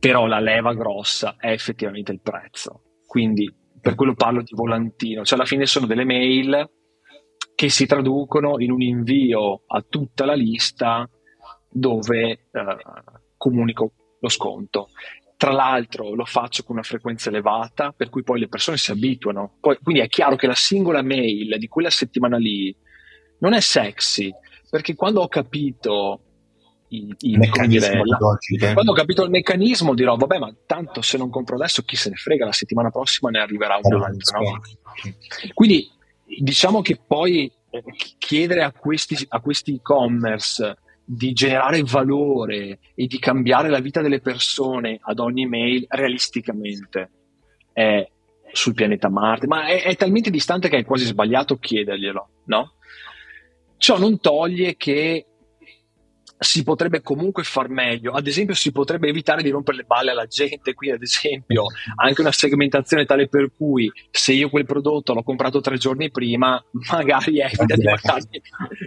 però 0.00 0.26
la 0.26 0.40
leva 0.40 0.74
grossa 0.74 1.36
è 1.38 1.52
effettivamente 1.52 2.10
il 2.10 2.20
prezzo. 2.20 2.82
Quindi 3.06 3.54
per 3.80 3.94
quello 3.94 4.14
parlo 4.14 4.42
di 4.42 4.52
volantino, 4.52 5.24
cioè 5.24 5.38
alla 5.38 5.46
fine 5.46 5.64
sono 5.64 5.86
delle 5.86 6.04
mail 6.04 6.68
che 7.54 7.68
si 7.68 7.86
traducono 7.86 8.58
in 8.58 8.72
un 8.72 8.82
invio 8.82 9.62
a 9.64 9.80
tutta 9.88 10.24
la 10.24 10.34
lista 10.34 11.08
dove 11.70 12.30
eh, 12.30 12.76
comunico 13.36 13.92
lo 14.20 14.28
sconto. 14.28 14.88
Tra 15.42 15.50
l'altro 15.50 16.14
lo 16.14 16.24
faccio 16.24 16.62
con 16.62 16.76
una 16.76 16.84
frequenza 16.84 17.28
elevata, 17.28 17.90
per 17.90 18.10
cui 18.10 18.22
poi 18.22 18.38
le 18.38 18.46
persone 18.46 18.76
si 18.76 18.92
abituano. 18.92 19.56
Poi, 19.58 19.76
quindi 19.82 20.00
è 20.00 20.06
chiaro 20.06 20.36
che 20.36 20.46
la 20.46 20.54
singola 20.54 21.02
mail 21.02 21.58
di 21.58 21.66
quella 21.66 21.90
settimana 21.90 22.36
lì 22.36 22.72
non 23.38 23.52
è 23.52 23.58
sexy, 23.58 24.32
perché 24.70 24.94
quando 24.94 25.20
ho 25.20 25.26
capito 25.26 26.20
il, 26.90 27.12
il 27.22 27.38
meccanismo 27.38 28.04
dire, 28.46 28.72
quando 28.72 28.92
ho 28.92 28.94
capito 28.94 29.24
il 29.24 29.30
meccanismo 29.30 29.94
dirò 29.94 30.14
vabbè 30.14 30.38
ma 30.38 30.54
tanto 30.64 31.02
se 31.02 31.18
non 31.18 31.28
compro 31.28 31.56
adesso 31.56 31.82
chi 31.82 31.96
se 31.96 32.10
ne 32.10 32.16
frega 32.16 32.44
la 32.44 32.52
settimana 32.52 32.90
prossima 32.90 33.30
ne 33.30 33.40
arriverà 33.40 33.78
un 33.80 34.02
altro 34.02 34.40
no? 34.42 34.60
quindi 35.54 35.90
diciamo 36.24 36.82
che 36.82 37.00
poi 37.04 37.50
eh, 37.70 37.82
chiedere 38.18 38.62
a 38.62 38.70
questi, 38.72 39.16
a 39.30 39.40
questi 39.40 39.76
e-commerce 39.76 40.76
di 41.04 41.32
generare 41.32 41.82
valore 41.82 42.78
e 42.94 43.06
di 43.06 43.18
cambiare 43.18 43.68
la 43.68 43.80
vita 43.80 44.00
delle 44.00 44.20
persone 44.20 44.98
ad 45.02 45.18
ogni 45.18 45.46
mail 45.46 45.84
realisticamente 45.88 47.10
è 47.72 48.08
sul 48.52 48.74
pianeta 48.74 49.08
Marte, 49.08 49.46
ma 49.46 49.66
è, 49.66 49.82
è 49.82 49.96
talmente 49.96 50.30
distante 50.30 50.68
che 50.68 50.78
è 50.78 50.84
quasi 50.84 51.04
sbagliato 51.06 51.56
chiederglielo, 51.56 52.28
no? 52.44 52.74
Ciò 53.78 53.98
non 53.98 54.20
toglie 54.20 54.76
che 54.76 55.26
si 56.42 56.62
potrebbe 56.62 57.00
comunque 57.00 57.44
far 57.44 57.68
meglio. 57.68 58.12
Ad 58.12 58.26
esempio, 58.26 58.54
si 58.54 58.72
potrebbe 58.72 59.08
evitare 59.08 59.42
di 59.42 59.50
rompere 59.50 59.78
le 59.78 59.84
balle 59.84 60.10
alla 60.10 60.26
gente. 60.26 60.74
Qui, 60.74 60.90
ad 60.90 61.02
esempio, 61.02 61.66
anche 61.96 62.20
una 62.20 62.32
segmentazione 62.32 63.04
tale 63.04 63.28
per 63.28 63.52
cui 63.56 63.90
se 64.10 64.32
io 64.32 64.50
quel 64.50 64.66
prodotto 64.66 65.14
l'ho 65.14 65.22
comprato 65.22 65.60
tre 65.60 65.78
giorni 65.78 66.10
prima, 66.10 66.62
magari 66.90 67.40
evita 67.40 67.74
di 67.74 67.84
mandarmi, 67.84 68.42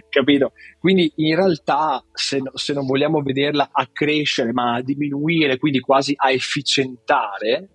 capito? 0.08 0.52
Quindi, 0.78 1.12
in 1.16 1.36
realtà, 1.36 2.04
se, 2.12 2.40
se 2.54 2.72
non 2.72 2.86
vogliamo 2.86 3.22
vederla 3.22 3.70
a 3.72 3.88
crescere, 3.92 4.52
ma 4.52 4.74
a 4.74 4.82
diminuire, 4.82 5.58
quindi 5.58 5.80
quasi 5.80 6.14
a 6.16 6.30
efficientare, 6.30 7.68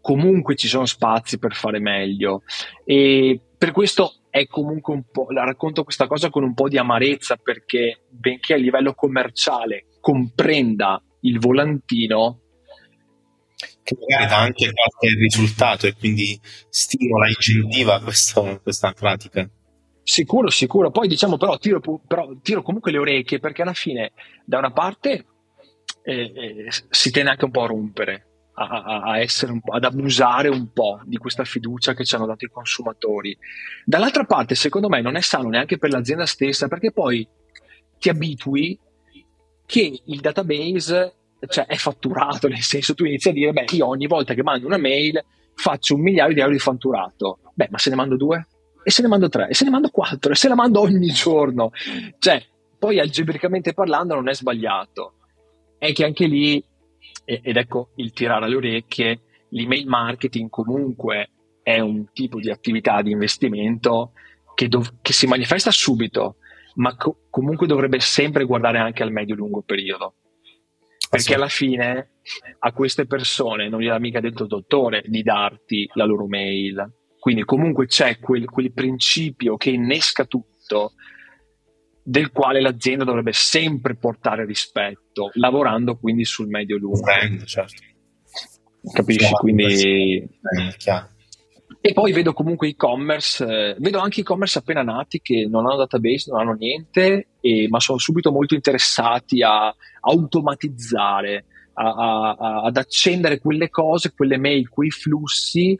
comunque 0.00 0.54
ci 0.54 0.68
sono 0.68 0.86
spazi 0.86 1.38
per 1.38 1.54
fare 1.54 1.80
meglio. 1.80 2.42
E 2.84 3.40
per 3.58 3.72
questo 3.72 4.25
è 4.36 4.46
comunque 4.46 4.92
un 4.92 5.04
po', 5.10 5.30
la 5.30 5.44
racconto 5.44 5.82
questa 5.82 6.06
cosa 6.06 6.28
con 6.28 6.42
un 6.42 6.52
po' 6.52 6.68
di 6.68 6.76
amarezza 6.76 7.36
perché 7.36 8.04
benché 8.10 8.52
a 8.52 8.58
livello 8.58 8.92
commerciale 8.92 9.86
comprenda 10.00 11.02
il 11.20 11.38
volantino, 11.38 12.40
che 13.82 13.96
magari 13.98 14.28
dà 14.28 14.38
anche 14.38 14.70
qualche 14.72 15.16
risultato 15.18 15.86
e 15.86 15.94
quindi 15.94 16.38
stimola, 16.68 17.28
incentiva 17.28 18.00
questo, 18.02 18.60
questa 18.62 18.92
pratica. 18.92 19.48
Sicuro, 20.02 20.50
sicuro. 20.50 20.90
Poi 20.90 21.08
diciamo 21.08 21.38
però 21.38 21.56
tiro, 21.56 21.80
però 21.80 22.28
tiro, 22.42 22.62
comunque 22.62 22.92
le 22.92 22.98
orecchie 22.98 23.38
perché 23.38 23.62
alla 23.62 23.72
fine 23.72 24.12
da 24.44 24.58
una 24.58 24.70
parte 24.70 25.26
eh, 26.02 26.32
eh, 26.34 26.68
si 26.90 27.10
tende 27.10 27.30
anche 27.30 27.46
un 27.46 27.50
po' 27.50 27.62
a 27.62 27.68
rompere 27.68 28.35
a, 28.58 29.00
a 29.02 29.18
essere 29.18 29.60
ad 29.70 29.84
abusare 29.84 30.48
un 30.48 30.72
po' 30.72 31.00
di 31.04 31.18
questa 31.18 31.44
fiducia 31.44 31.94
che 31.94 32.04
ci 32.04 32.14
hanno 32.14 32.26
dato 32.26 32.44
i 32.44 32.48
consumatori. 32.48 33.36
Dall'altra 33.84 34.24
parte, 34.24 34.54
secondo 34.54 34.88
me, 34.88 35.00
non 35.02 35.16
è 35.16 35.20
sano 35.20 35.48
neanche 35.48 35.78
per 35.78 35.90
l'azienda 35.90 36.26
stessa, 36.26 36.68
perché 36.68 36.90
poi 36.90 37.26
ti 37.98 38.08
abitui 38.08 38.78
che 39.66 40.00
il 40.04 40.20
database 40.20 41.14
cioè, 41.48 41.66
è 41.66 41.76
fatturato, 41.76 42.48
nel 42.48 42.62
senso 42.62 42.94
tu 42.94 43.04
inizi 43.04 43.28
a 43.28 43.32
dire, 43.32 43.52
beh, 43.52 43.66
io 43.72 43.86
ogni 43.86 44.06
volta 44.06 44.32
che 44.32 44.42
mando 44.42 44.66
una 44.66 44.78
mail 44.78 45.22
faccio 45.54 45.94
un 45.94 46.00
migliaio 46.02 46.32
di 46.32 46.40
euro 46.40 46.52
di 46.52 46.58
fatturato. 46.58 47.38
Beh, 47.54 47.68
ma 47.70 47.78
se 47.78 47.90
ne 47.90 47.96
mando 47.96 48.16
due? 48.16 48.46
E 48.82 48.90
se 48.90 49.02
ne 49.02 49.08
mando 49.08 49.28
tre? 49.28 49.48
E 49.48 49.54
se 49.54 49.64
ne 49.64 49.70
mando 49.70 49.90
quattro? 49.90 50.32
E 50.32 50.34
se 50.34 50.48
ne 50.48 50.54
mando 50.54 50.80
ogni 50.80 51.08
giorno? 51.08 51.72
Cioè, 52.18 52.42
poi 52.78 53.00
algebricamente 53.00 53.74
parlando 53.74 54.14
non 54.14 54.28
è 54.28 54.34
sbagliato. 54.34 55.14
È 55.76 55.92
che 55.92 56.04
anche 56.04 56.26
lì 56.26 56.62
ed 57.24 57.56
ecco 57.56 57.90
il 57.96 58.12
tirare 58.12 58.44
alle 58.44 58.56
orecchie, 58.56 59.20
l'email 59.50 59.86
marketing 59.86 60.48
comunque 60.48 61.30
è 61.62 61.80
un 61.80 62.12
tipo 62.12 62.38
di 62.38 62.50
attività 62.50 63.02
di 63.02 63.10
investimento 63.10 64.12
che, 64.54 64.68
dov- 64.68 64.98
che 65.02 65.12
si 65.12 65.26
manifesta 65.26 65.70
subito, 65.70 66.36
ma 66.76 66.96
co- 66.96 67.26
comunque 67.28 67.66
dovrebbe 67.66 67.98
sempre 67.98 68.44
guardare 68.44 68.78
anche 68.78 69.02
al 69.02 69.10
medio-lungo 69.10 69.62
periodo. 69.62 70.14
Perché 71.08 71.34
alla 71.34 71.48
fine 71.48 72.10
a 72.58 72.72
queste 72.72 73.06
persone 73.06 73.68
non 73.68 73.80
gli 73.80 73.88
ha 73.88 73.98
mica 73.98 74.20
detto 74.20 74.42
il 74.42 74.48
dottore 74.48 75.02
di 75.06 75.22
darti 75.22 75.88
la 75.94 76.04
loro 76.04 76.26
mail. 76.26 76.92
Quindi 77.18 77.44
comunque 77.44 77.86
c'è 77.86 78.18
quel, 78.18 78.44
quel 78.46 78.72
principio 78.72 79.56
che 79.56 79.70
innesca 79.70 80.24
tutto 80.24 80.92
del 82.08 82.30
quale 82.30 82.60
l'azienda 82.60 83.02
dovrebbe 83.02 83.32
sempre 83.32 83.96
portare 83.96 84.44
rispetto, 84.44 85.30
lavorando 85.34 85.96
quindi 85.96 86.24
sul 86.24 86.46
medio-lungo. 86.46 87.02
certo. 87.44 87.82
Capisci? 88.92 89.18
Chiaro, 89.18 89.36
quindi... 89.38 90.28
Chiaro. 90.76 91.08
E 91.80 91.92
poi 91.92 92.12
vedo 92.12 92.32
comunque 92.32 92.68
e-commerce, 92.68 93.44
eh, 93.44 93.76
vedo 93.78 93.98
anche 93.98 94.20
e-commerce 94.20 94.58
appena 94.58 94.82
nati 94.82 95.20
che 95.20 95.48
non 95.50 95.66
hanno 95.66 95.78
database, 95.78 96.30
non 96.30 96.40
hanno 96.40 96.52
niente, 96.52 97.28
e, 97.40 97.66
ma 97.68 97.80
sono 97.80 97.98
subito 97.98 98.30
molto 98.30 98.54
interessati 98.54 99.42
a, 99.42 99.66
a 99.66 99.74
automatizzare, 100.00 101.44
a, 101.74 101.90
a, 101.90 102.62
ad 102.62 102.76
accendere 102.76 103.40
quelle 103.40 103.68
cose, 103.68 104.12
quelle 104.14 104.38
mail, 104.38 104.68
quei 104.68 104.90
flussi 104.90 105.76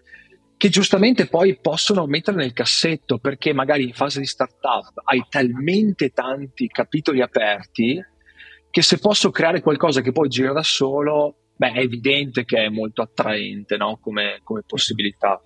che 0.56 0.68
giustamente 0.70 1.26
poi 1.26 1.58
possono 1.60 2.06
mettere 2.06 2.38
nel 2.38 2.52
cassetto 2.52 3.18
perché 3.18 3.52
magari 3.52 3.84
in 3.84 3.92
fase 3.92 4.20
di 4.20 4.26
startup 4.26 5.02
hai 5.04 5.24
talmente 5.28 6.10
tanti 6.10 6.66
capitoli 6.68 7.20
aperti 7.20 8.02
che 8.70 8.82
se 8.82 8.98
posso 8.98 9.30
creare 9.30 9.60
qualcosa 9.60 10.00
che 10.00 10.12
poi 10.12 10.28
gira 10.28 10.52
da 10.52 10.62
solo, 10.62 11.36
beh, 11.56 11.72
è 11.72 11.78
evidente 11.78 12.44
che 12.44 12.64
è 12.64 12.68
molto 12.68 13.02
attraente 13.02 13.76
no? 13.76 13.98
come, 14.00 14.40
come, 14.42 14.62
possibilità. 14.66 15.40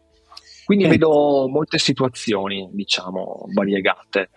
Quindi 0.65 0.87
vedo 0.87 1.49
molte 1.49 1.79
situazioni, 1.79 2.69
diciamo, 2.73 3.47
variegate. 3.53 4.31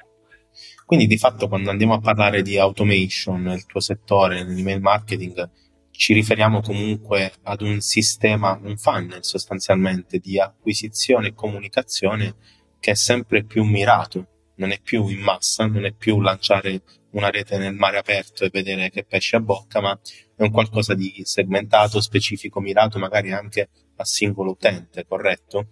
Quindi 0.86 1.08
di 1.08 1.18
fatto 1.18 1.48
quando 1.48 1.70
andiamo 1.70 1.94
a 1.94 2.00
parlare 2.00 2.42
di 2.42 2.58
automation 2.58 3.42
nel 3.42 3.66
tuo 3.66 3.80
settore, 3.80 4.44
nell'email 4.44 4.82
marketing, 4.82 5.50
ci 5.96 6.14
riferiamo 6.14 6.62
comunque 6.62 7.34
ad 7.44 7.62
un 7.62 7.80
sistema, 7.80 8.60
un 8.62 8.78
funnel 8.78 9.24
sostanzialmente 9.24 10.18
di 10.18 10.40
acquisizione 10.40 11.28
e 11.28 11.34
comunicazione 11.34 12.36
che 12.80 12.92
è 12.92 12.96
sempre 12.96 13.44
più 13.44 13.64
mirato, 13.64 14.28
non 14.56 14.72
è 14.72 14.80
più 14.82 15.08
in 15.08 15.20
massa, 15.20 15.66
non 15.66 15.86
è 15.86 15.94
più 15.94 16.20
lanciare 16.20 16.82
una 17.12 17.30
rete 17.30 17.58
nel 17.58 17.76
mare 17.76 17.98
aperto 17.98 18.44
e 18.44 18.50
vedere 18.52 18.90
che 18.90 19.06
pesce 19.06 19.36
a 19.36 19.40
bocca, 19.40 19.80
ma 19.80 19.98
è 20.36 20.42
un 20.42 20.52
qualcosa 20.52 20.96
di 20.96 21.22
segmentato, 21.24 22.02
specifico, 22.02 22.60
mirato 22.60 22.98
magari 22.98 23.32
anche 23.32 23.70
a 23.96 24.04
singolo 24.04 24.52
utente, 24.52 25.06
corretto? 25.08 25.68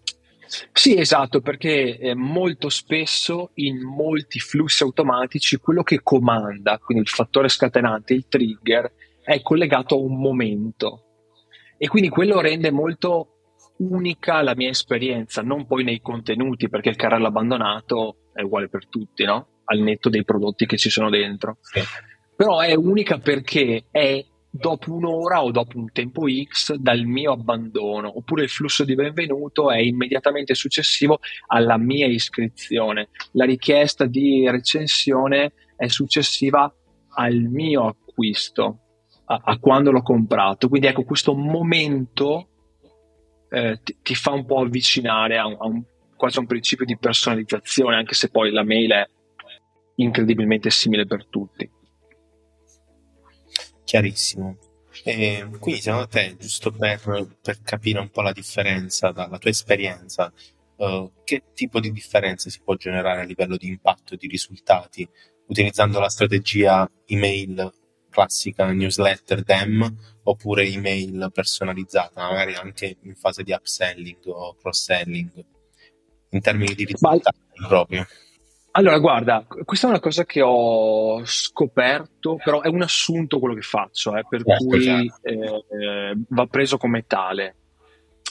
Sì, 0.72 0.98
esatto, 0.98 1.42
perché 1.42 1.98
eh, 1.98 2.13
molto 2.13 2.70
spesso 2.70 3.51
in 3.56 3.82
molti 3.82 4.40
flussi 4.40 4.84
automatici 4.84 5.58
quello 5.58 5.82
che 5.82 6.01
comanda, 6.04 6.78
quindi 6.78 7.04
il 7.06 7.10
fattore 7.10 7.48
scatenante, 7.48 8.13
il 8.13 8.28
trigger, 8.28 8.92
è 9.24 9.42
collegato 9.42 9.96
a 9.96 10.00
un 10.00 10.20
momento 10.20 11.06
e 11.84 11.88
quindi 11.88 12.10
quello 12.10 12.40
rende 12.42 12.70
molto 12.70 13.38
unica 13.78 14.44
la 14.44 14.54
mia 14.56 14.70
esperienza, 14.70 15.42
non 15.42 15.66
poi 15.66 15.84
nei 15.84 16.00
contenuti, 16.00 16.70
perché 16.70 16.90
il 16.90 16.96
carrello 16.96 17.25
abbandonato 17.25 18.30
è 18.34 18.44
uguale 18.44 18.70
per 18.70 18.88
tutti, 18.88 19.24
no? 19.24 19.62
Al 19.66 19.80
netto 19.80 20.10
dei 20.10 20.24
prodotti 20.24 20.68
che 20.68 20.78
ci 20.78 20.92
sono 20.92 21.10
dentro. 21.10 21.58
Sì. 21.62 21.80
Però 22.36 22.60
è 22.60 22.75
unica 22.75 23.18
perché 23.18 23.86
è 23.90 24.24
dopo 24.48 24.94
un'ora 24.94 25.44
o 25.44 25.50
dopo 25.50 25.80
un 25.80 25.92
tempo 25.92 26.25
X 26.30 26.75
dal 26.75 27.04
mio 27.06 27.32
abbandono, 27.32 28.16
oppure 28.16 28.44
il 28.44 28.50
flusso 28.50 28.84
di 28.84 28.94
benvenuto 28.94 29.72
è 29.72 29.80
immediatamente 29.80 30.54
successivo 30.54 31.20
alla 31.48 31.80
mia 31.80 32.06
iscrizione. 32.06 33.10
La 33.32 33.46
richiesta 33.46 34.06
di 34.06 34.48
recensione 34.48 35.54
è 35.75 35.88
successiva 35.88 36.72
al 37.16 37.38
mio 37.38 37.88
acquisto 37.88 38.82
a, 39.31 39.41
a 39.43 39.57
quando 39.59 39.91
l'ho 39.91 40.01
comprato. 40.01 40.67
Quindi 40.67 40.88
ecco, 40.88 41.03
questo 41.03 41.33
momento 41.33 42.50
eh, 43.50 43.79
ti, 43.81 43.97
ti, 44.01 44.15
fa 44.15 44.31
un 44.31 44.45
po' 44.45 44.59
avvicinare 44.59 45.38
a, 45.38 45.43
a 45.43 45.65
un, 45.65 45.81
quasi 46.15 46.39
un 46.39 46.45
principio 46.45 46.85
di 46.85 46.97
personalizzazione, 46.97 47.95
anche 47.95 48.13
se 48.13 48.29
poi 48.29 48.51
la 48.51 48.63
mail 48.63 48.91
è 48.91 49.07
incredibilmente 49.95 50.69
simile 50.69 51.05
per 51.05 51.25
tutti. 51.27 51.69
Chiarissimo. 53.85 54.57
E 55.03 55.47
quindi 55.59 55.81
secondo 55.81 56.07
te, 56.07 56.35
giusto 56.38 56.71
per, 56.71 57.00
per, 57.41 57.61
capire 57.63 58.00
un 58.00 58.09
po' 58.09 58.21
la 58.21 58.33
differenza 58.33 59.11
dalla 59.11 59.38
tua 59.38 59.50
esperienza, 59.50 60.31
uh, 60.75 61.11
che 61.23 61.43
tipo 61.53 61.79
di 61.79 61.91
differenza 61.91 62.50
si 62.50 62.59
può 62.61 62.75
generare 62.75 63.21
a 63.21 63.25
livello 63.25 63.55
di 63.55 63.67
impatto 63.67 64.13
e 64.13 64.17
di 64.17 64.27
risultati 64.27 65.07
utilizzando 65.47 66.00
la 66.00 66.09
strategia 66.09 66.89
email 67.05 67.71
classica 68.12 68.72
newsletter 68.72 69.41
DEM 69.41 69.96
oppure 70.24 70.68
email 70.68 71.32
personalizzata, 71.34 72.22
magari 72.22 72.53
anche 72.53 72.98
in 73.01 73.15
fase 73.15 73.41
di 73.41 73.51
upselling 73.51 74.20
o 74.27 74.56
cross-selling, 74.56 75.44
in 76.30 76.41
termini 76.41 76.75
di 76.75 76.86
risultati 76.86 77.39
proprio. 77.68 78.06
Allora, 78.74 79.00
guarda, 79.00 79.46
questa 79.65 79.88
è 79.88 79.89
una 79.89 80.00
cosa 80.00 80.24
che 80.25 80.41
ho 80.41 81.25
scoperto, 81.25 82.38
però 82.41 82.62
è 82.62 82.70
un 82.70 82.82
assunto 82.82 83.39
quello 83.39 83.56
che 83.56 83.62
faccio, 83.62 84.15
eh, 84.15 84.24
per 84.27 84.44
certo, 84.46 84.65
cui 84.65 84.82
certo. 84.84 85.27
Eh, 85.27 86.18
va 86.30 86.46
preso 86.46 86.77
come 86.77 87.06
tale. 87.06 87.56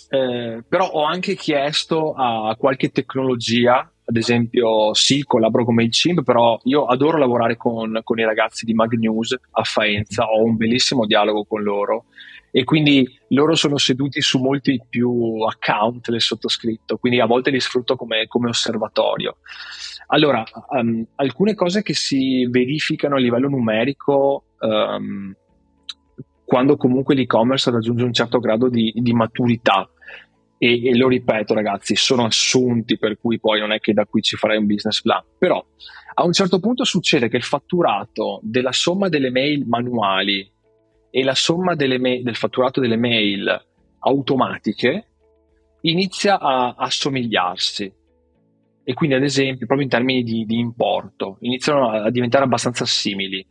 Eh, 0.08 0.64
però 0.66 0.88
ho 0.88 1.04
anche 1.04 1.34
chiesto 1.34 2.14
a 2.14 2.56
qualche 2.56 2.90
tecnologia, 2.90 3.92
ad 4.10 4.16
esempio, 4.16 4.92
sì, 4.92 5.22
collaboro 5.22 5.64
con 5.64 5.76
MailChimp, 5.76 6.24
però 6.24 6.58
io 6.64 6.86
adoro 6.86 7.16
lavorare 7.16 7.56
con, 7.56 8.00
con 8.02 8.18
i 8.18 8.24
ragazzi 8.24 8.64
di 8.64 8.74
Mag 8.74 8.92
News 8.94 9.38
a 9.52 9.62
Faenza, 9.62 10.24
ho 10.24 10.42
un 10.42 10.56
bellissimo 10.56 11.06
dialogo 11.06 11.44
con 11.44 11.62
loro 11.62 12.06
e 12.50 12.64
quindi 12.64 13.08
loro 13.28 13.54
sono 13.54 13.78
seduti 13.78 14.20
su 14.20 14.40
molti 14.40 14.82
più 14.88 15.42
account 15.42 16.10
del 16.10 16.20
sottoscritto, 16.20 16.96
quindi 16.96 17.20
a 17.20 17.26
volte 17.26 17.50
li 17.50 17.60
sfrutto 17.60 17.94
come, 17.94 18.26
come 18.26 18.48
osservatorio. 18.48 19.36
Allora, 20.08 20.42
um, 20.70 21.06
alcune 21.14 21.54
cose 21.54 21.82
che 21.82 21.94
si 21.94 22.46
verificano 22.46 23.14
a 23.14 23.20
livello 23.20 23.48
numerico 23.48 24.46
um, 24.58 25.32
quando 26.44 26.76
comunque 26.76 27.14
l'e-commerce 27.14 27.70
raggiunge 27.70 28.02
un 28.02 28.12
certo 28.12 28.40
grado 28.40 28.68
di, 28.68 28.92
di 28.96 29.12
maturità. 29.12 29.88
E, 30.62 30.88
e, 30.88 30.94
lo 30.94 31.08
ripeto, 31.08 31.54
ragazzi, 31.54 31.96
sono 31.96 32.26
assunti 32.26 32.98
per 32.98 33.18
cui 33.18 33.40
poi 33.40 33.60
non 33.60 33.72
è 33.72 33.80
che 33.80 33.94
da 33.94 34.04
qui 34.04 34.20
ci 34.20 34.36
farai 34.36 34.58
un 34.58 34.66
business 34.66 35.00
plan. 35.00 35.24
Però 35.38 35.64
a 36.14 36.24
un 36.24 36.32
certo 36.34 36.60
punto 36.60 36.84
succede 36.84 37.30
che 37.30 37.38
il 37.38 37.42
fatturato 37.42 38.40
della 38.42 38.72
somma 38.72 39.08
delle 39.08 39.30
mail 39.30 39.64
manuali 39.66 40.46
e 41.08 41.24
la 41.24 41.34
somma 41.34 41.74
mail, 41.74 42.22
del 42.22 42.36
fatturato 42.36 42.78
delle 42.78 42.98
mail 42.98 43.66
automatiche 44.00 45.06
inizia 45.82 46.38
a 46.38 46.74
assomigliarsi 46.76 47.90
e 48.84 48.94
quindi 48.94 49.16
ad 49.16 49.22
esempio 49.22 49.64
proprio 49.64 49.86
in 49.86 49.92
termini 49.92 50.22
di, 50.22 50.44
di 50.44 50.58
importo 50.58 51.38
iniziano 51.40 51.88
a, 51.88 52.10
diventare 52.10 52.44
abbastanza 52.44 52.84
simili. 52.84 53.46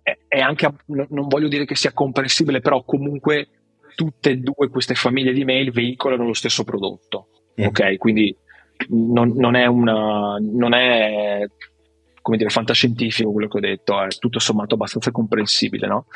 È, 0.00 0.16
è 0.28 0.38
anche, 0.38 0.72
non 0.86 1.26
voglio 1.26 1.48
dire 1.48 1.64
che 1.64 1.74
sia 1.74 1.92
comprensibile, 1.92 2.60
però 2.60 2.84
comunque 2.84 3.48
tutte 3.94 4.30
e 4.30 4.36
due 4.36 4.68
queste 4.68 4.94
famiglie 4.94 5.32
di 5.32 5.44
mail 5.44 5.70
veicolano 5.70 6.24
lo 6.24 6.34
stesso 6.34 6.64
prodotto. 6.64 7.28
Mm. 7.60 7.66
Ok, 7.66 7.96
quindi 7.98 8.34
non, 8.88 9.32
non, 9.36 9.54
è 9.54 9.66
una, 9.66 10.36
non 10.40 10.72
è 10.72 11.44
come 12.22 12.36
dire 12.36 12.50
fantascientifico 12.50 13.32
quello 13.32 13.48
che 13.48 13.56
ho 13.58 13.60
detto, 13.60 14.00
è 14.00 14.08
tutto 14.08 14.38
sommato 14.38 14.74
abbastanza 14.74 15.10
comprensibile, 15.10 15.86
no? 15.86 16.06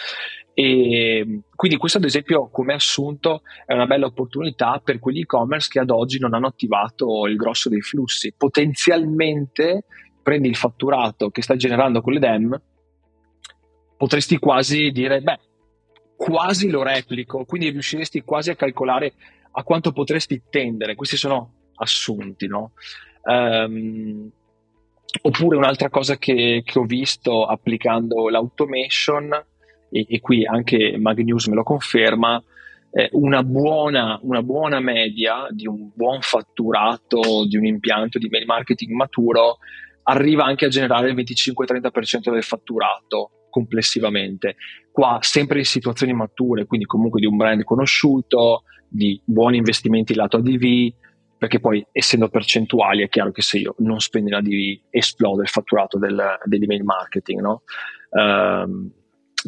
E 0.57 1.41
quindi 1.55 1.77
questo 1.79 1.99
ad 1.99 2.05
esempio 2.05 2.49
come 2.49 2.75
assunto 2.75 3.43
è 3.67 3.73
una 3.73 3.87
bella 3.87 4.07
opportunità 4.07 4.81
per 4.83 5.01
quegli 5.01 5.21
e-commerce 5.21 5.69
che 5.69 5.81
ad 5.81 5.91
oggi 5.91 6.21
non 6.21 6.33
hanno 6.33 6.47
attivato 6.47 7.27
il 7.27 7.37
grosso 7.37 7.69
dei 7.69 7.81
flussi. 7.81 8.33
Potenzialmente 8.37 9.85
prendi 10.23 10.49
il 10.49 10.57
fatturato 10.57 11.31
che 11.31 11.43
stai 11.43 11.57
generando 11.57 12.01
con 12.01 12.13
le 12.13 12.21
DEM, 12.21 12.63
potresti 13.97 14.39
quasi 14.39 14.91
dire, 14.91 15.21
beh, 15.21 15.39
quasi 16.25 16.71
lo 16.71 16.83
replico, 16.83 17.45
quindi 17.45 17.69
riusciresti 17.69 18.23
quasi 18.23 18.49
a 18.49 18.57
calcolare 18.57 19.13
a 19.53 19.63
quanto 19.63 19.93
potresti 19.93 20.41
tendere. 20.49 20.95
Questi 20.95 21.19
sono 21.19 21.53
assunti, 21.77 22.47
no? 22.47 22.73
Um, 23.25 24.31
oppure 25.21 25.59
un'altra 25.59 25.91
cosa 25.91 26.17
che, 26.17 26.63
che 26.65 26.79
ho 26.79 26.85
visto 26.85 27.45
applicando 27.45 28.31
l'automation 28.31 29.33
e, 29.91 30.07
e 30.09 30.21
qui 30.21 30.47
anche 30.47 30.97
Magnews 30.99 31.47
me 31.49 31.57
lo 31.57 31.63
conferma, 31.63 32.43
eh, 32.91 33.11
una, 33.13 33.43
buona, 33.43 34.19
una 34.23 34.43
buona 34.43 34.81
media 34.81 35.47
di 35.51 35.67
un 35.67 35.91
buon 35.95 36.23
fatturato 36.23 37.45
di 37.47 37.59
un 37.59 37.67
impianto 37.67 38.19
di 38.19 38.29
mail 38.31 38.47
marketing 38.47 38.93
maturo 38.93 39.59
arriva 40.05 40.45
anche 40.45 40.65
a 40.65 40.69
generare 40.69 41.11
il 41.11 41.17
25-30% 41.17 42.33
del 42.33 42.43
fatturato 42.43 43.31
complessivamente. 43.55 44.57
Qua 44.91 45.19
sempre 45.21 45.59
in 45.59 45.65
situazioni 45.65 46.13
mature, 46.13 46.67
quindi 46.67 46.87
comunque 46.87 47.21
di 47.21 47.27
un 47.27 47.37
brand 47.37 47.63
conosciuto, 47.63 48.65
di 48.89 49.21
buoni 49.25 49.59
investimenti 49.59 50.13
lato 50.13 50.39
ADV, 50.39 50.93
perché 51.39 51.61
poi 51.61 51.87
essendo 51.93 52.29
percentuali 52.29 53.05
è 53.05 53.09
chiaro 53.09 53.31
che 53.31 53.43
se 53.43 53.59
io 53.59 53.77
non 53.79 54.01
spendo 54.01 54.31
in 54.31 54.35
ADV 54.35 54.87
esplode 54.91 55.43
il 55.43 55.49
fatturato 55.49 55.99
del, 55.99 56.21
dell'email 56.45 56.83
marketing, 56.83 57.41
no? 57.41 57.63
Um, 58.11 58.91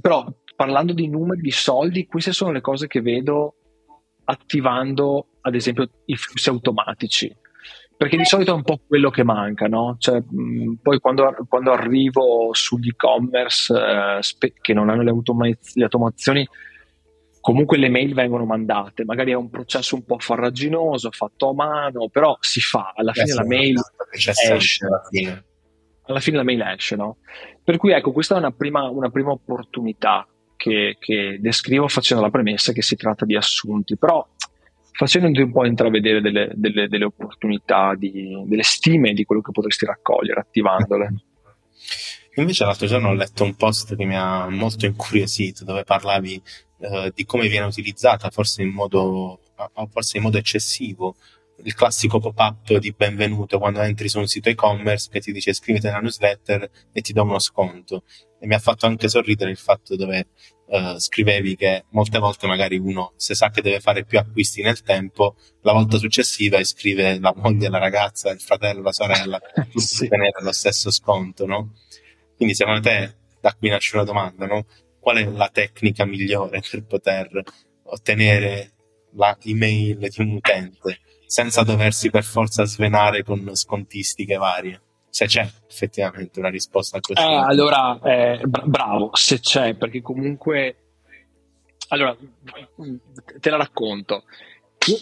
però 0.01 0.25
parlando 0.55 0.92
di 0.92 1.09
numeri, 1.09 1.40
di 1.40 1.51
soldi, 1.51 2.07
queste 2.07 2.31
sono 2.31 2.53
le 2.53 2.61
cose 2.61 2.87
che 2.87 3.01
vedo 3.01 3.57
attivando 4.25 5.31
ad 5.40 5.57
esempio 5.57 5.88
i 6.05 6.14
flussi 6.14 6.49
automatici. 6.49 7.35
Perché 7.97 8.17
di 8.17 8.25
solito 8.25 8.53
è 8.53 8.55
un 8.55 8.63
po' 8.63 8.81
quello 8.87 9.11
che 9.11 9.25
manca, 9.25 9.69
no? 9.69 9.97
Cioè, 9.99 10.21
mh, 10.21 10.75
poi 10.83 10.99
quando, 10.99 11.35
quando, 11.49 11.73
arrivo 11.73 12.51
sugli 12.53 12.89
e-commerce 12.89 13.75
eh, 13.75 14.23
spe- 14.23 14.53
che 14.61 14.75
non 14.75 14.91
hanno 14.91 15.03
le, 15.03 15.11
automaz- 15.11 15.75
le 15.77 15.85
automazioni, 15.85 16.47
comunque 17.41 17.79
le 17.79 17.89
mail 17.89 18.13
vengono 18.13 18.45
mandate, 18.45 19.05
magari 19.05 19.31
è 19.31 19.35
un 19.37 19.49
processo 19.49 19.95
un 19.95 20.05
po' 20.05 20.19
farraginoso, 20.19 21.11
fatto 21.11 21.49
a 21.49 21.55
mano, 21.55 22.09
però 22.11 22.37
si 22.41 22.61
fa, 22.61 22.93
alla 22.95 23.13
fine 23.13 23.33
la 23.33 23.47
mail 23.47 23.77
esce. 24.13 24.87
Alla 24.87 25.03
fine 25.09 25.45
alla 26.07 26.21
fine 26.21 26.37
la 26.37 26.43
mail 26.43 26.61
esce, 26.63 26.97
no? 26.97 27.19
Per 27.63 27.77
cui 27.77 27.93
ecco, 27.93 28.13
questa 28.13 28.37
è 28.37 28.39
una 28.39 28.53
prima, 28.53 28.89
una 28.89 29.11
prima 29.11 29.31
opportunità 29.31 30.27
che, 30.57 30.97
che, 30.99 31.39
descrivo 31.41 31.89
facendo 31.89 32.23
la 32.23 32.31
premessa 32.31 32.73
che 32.73 32.83
si 32.83 32.97
tratta 32.97 33.25
di 33.25 33.37
assunti, 33.37 33.97
però 33.97 34.27
facendoti 34.97 35.41
un 35.41 35.53
po' 35.53 35.67
intravedere 35.67 36.21
delle, 36.21 36.51
delle, 36.55 36.89
delle 36.89 37.05
opportunità, 37.05 37.95
di, 37.95 38.43
delle 38.47 38.63
stime 38.63 39.13
di 39.13 39.25
quello 39.25 39.43
che 39.43 39.53
potresti 39.53 39.85
raccogliere 39.85 40.41
attivandole. 40.41 41.15
Invece 42.37 42.65
l'altro 42.65 42.87
giorno 42.87 43.09
ho 43.09 43.15
letto 43.15 43.45
un 43.45 43.55
post 43.55 43.97
che 43.97 44.05
mi 44.05 44.17
ha 44.17 44.49
molto 44.49 44.85
incuriosito, 44.85 45.65
dove 45.65 45.85
parlavi 45.85 46.43
eh, 46.81 47.13
di 47.15 47.25
come 47.25 47.49
viene 47.49 47.67
utilizzata, 47.67 48.29
forse 48.31 48.63
in 48.63 48.71
modo, 48.71 49.41
forse 49.91 50.19
in 50.19 50.23
modo 50.23 50.37
eccessivo, 50.37 51.17
il 51.65 51.75
classico 51.75 52.19
pop-up 52.19 52.77
di 52.77 52.93
benvenuto 52.93 53.59
quando 53.59 53.81
entri 53.81 54.11
su 54.11 54.19
un 54.19 54.27
sito 54.27 54.51
e-commerce 54.51 55.09
che 55.11 55.21
ti 55.21 55.33
dice 55.33 55.51
iscriviti 55.51 55.87
alla 55.89 56.01
newsletter 56.01 56.71
e 56.93 57.01
ti 57.01 57.15
do 57.15 57.23
uno 57.23 57.39
sconto. 57.39 58.05
E 58.39 58.47
mi 58.47 58.55
ha 58.55 58.59
fatto 58.59 58.85
anche 58.85 59.09
sorridere 59.09 59.51
il 59.51 59.57
fatto 59.57 59.97
dove 59.97 60.29
uh, 60.67 60.99
scrivevi 60.99 61.57
che 61.57 61.85
molte 61.91 62.19
volte 62.19 62.47
magari 62.47 62.77
uno, 62.77 63.13
se 63.17 63.35
sa 63.35 63.51
che 63.51 63.63
deve 63.63 63.81
fare 63.81 64.05
più 64.05 64.19
acquisti 64.19 64.63
nel 64.63 64.83
tempo, 64.83 65.37
la 65.63 65.73
volta 65.73 65.99
successiva 65.99 66.59
iscrive 66.59 67.19
la 67.19 67.33
moglie, 67.37 67.69
la 67.69 67.79
ragazza, 67.79 68.31
il 68.31 68.41
fratello, 68.41 68.83
la 68.83 68.93
sorella, 68.93 69.39
per 69.41 69.69
sì. 69.75 70.05
ottenere 70.05 70.43
lo 70.43 70.53
stesso 70.53 70.91
sconto, 70.91 71.47
no? 71.47 71.73
Quindi 72.37 72.55
secondo 72.55 72.81
te, 72.81 73.17
da 73.41 73.55
qui 73.55 73.69
nasce 73.69 73.97
una 73.97 74.05
domanda, 74.05 74.47
no? 74.47 74.67
Qual 74.99 75.17
è 75.17 75.25
la 75.25 75.49
tecnica 75.53 76.05
migliore 76.05 76.61
per 76.69 76.85
poter 76.85 77.43
ottenere 77.85 78.73
la 79.13 79.37
email 79.43 79.99
di 79.99 80.21
un 80.21 80.33
utente? 80.33 81.01
senza 81.27 81.63
doversi 81.63 82.09
per 82.09 82.25
forza 82.25 82.65
svenare 82.65 83.23
con 83.23 83.51
scontistiche 83.55 84.37
varie. 84.37 84.81
Se 85.17 85.25
c'è 85.25 85.49
effettivamente 85.67 86.39
una 86.41 86.51
risposta 86.51 86.99
a 86.99 87.01
questo. 87.01 87.27
Eh, 87.27 87.35
allora, 87.35 87.99
eh, 88.03 88.43
bravo, 88.45 89.09
se 89.15 89.41
c'è, 89.41 89.75
perché 89.75 90.03
comunque... 90.03 90.77
Allora, 91.89 92.15
te 93.41 93.49
la 93.49 93.57
racconto. 93.57 94.25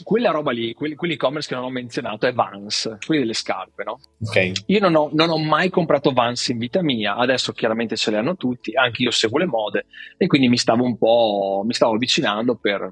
Quella 0.05 0.31
roba 0.31 0.53
lì, 0.53 0.73
quell'e-commerce 0.73 1.49
che 1.49 1.57
non 1.57 1.65
ho 1.65 1.69
menzionato 1.69 2.29
è 2.29 2.33
Vans, 2.33 2.97
quelli 3.05 3.23
delle 3.23 3.35
scarpe, 3.35 3.83
no? 3.83 3.99
Ok. 4.21 4.53
Io 4.67 4.79
non 4.79 4.95
ho, 4.95 5.11
non 5.13 5.31
ho, 5.31 5.37
mai 5.37 5.69
comprato 5.69 6.13
Vans 6.13 6.47
in 6.47 6.59
vita 6.59 6.81
mia, 6.81 7.17
adesso 7.17 7.53
chiaramente 7.53 7.97
ce 7.97 8.13
le 8.13 8.19
hanno 8.19 8.37
tutti, 8.37 8.73
anche 8.77 9.03
io 9.03 9.11
seguo 9.11 9.39
le 9.39 9.47
mode 9.47 9.87
e 10.17 10.29
quindi 10.29 10.47
mi 10.47 10.59
stavo 10.59 10.85
un 10.85 10.97
po', 10.97 11.63
mi 11.67 11.75
stavo 11.75 11.95
avvicinando 11.95 12.55
per 12.55 12.89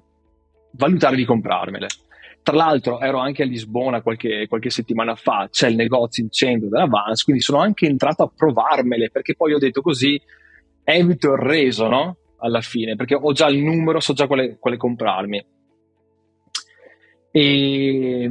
valutare 0.72 1.14
di 1.14 1.24
comprarmele. 1.24 1.86
Tra 2.42 2.56
l'altro 2.56 2.98
ero 3.00 3.18
anche 3.18 3.44
a 3.44 3.46
Lisbona 3.46 4.02
qualche, 4.02 4.46
qualche 4.48 4.70
settimana 4.70 5.14
fa, 5.14 5.48
c'è 5.48 5.68
il 5.68 5.76
negozio 5.76 6.24
in 6.24 6.30
centro 6.30 6.68
della 6.68 6.86
Vans, 6.86 7.22
quindi 7.22 7.40
sono 7.40 7.58
anche 7.58 7.86
entrato 7.86 8.24
a 8.24 8.32
provarmele 8.34 9.10
perché 9.10 9.36
poi 9.36 9.52
ho 9.52 9.58
detto 9.58 9.80
così 9.80 10.20
evito 10.82 11.32
il 11.32 11.38
reso, 11.38 11.86
no? 11.86 12.16
Alla 12.38 12.60
fine, 12.60 12.96
perché 12.96 13.14
ho 13.14 13.32
già 13.32 13.46
il 13.46 13.62
numero, 13.62 14.00
so 14.00 14.12
già 14.12 14.26
quale, 14.26 14.58
quale 14.58 14.76
comprarmi. 14.76 15.46
E 17.30 18.30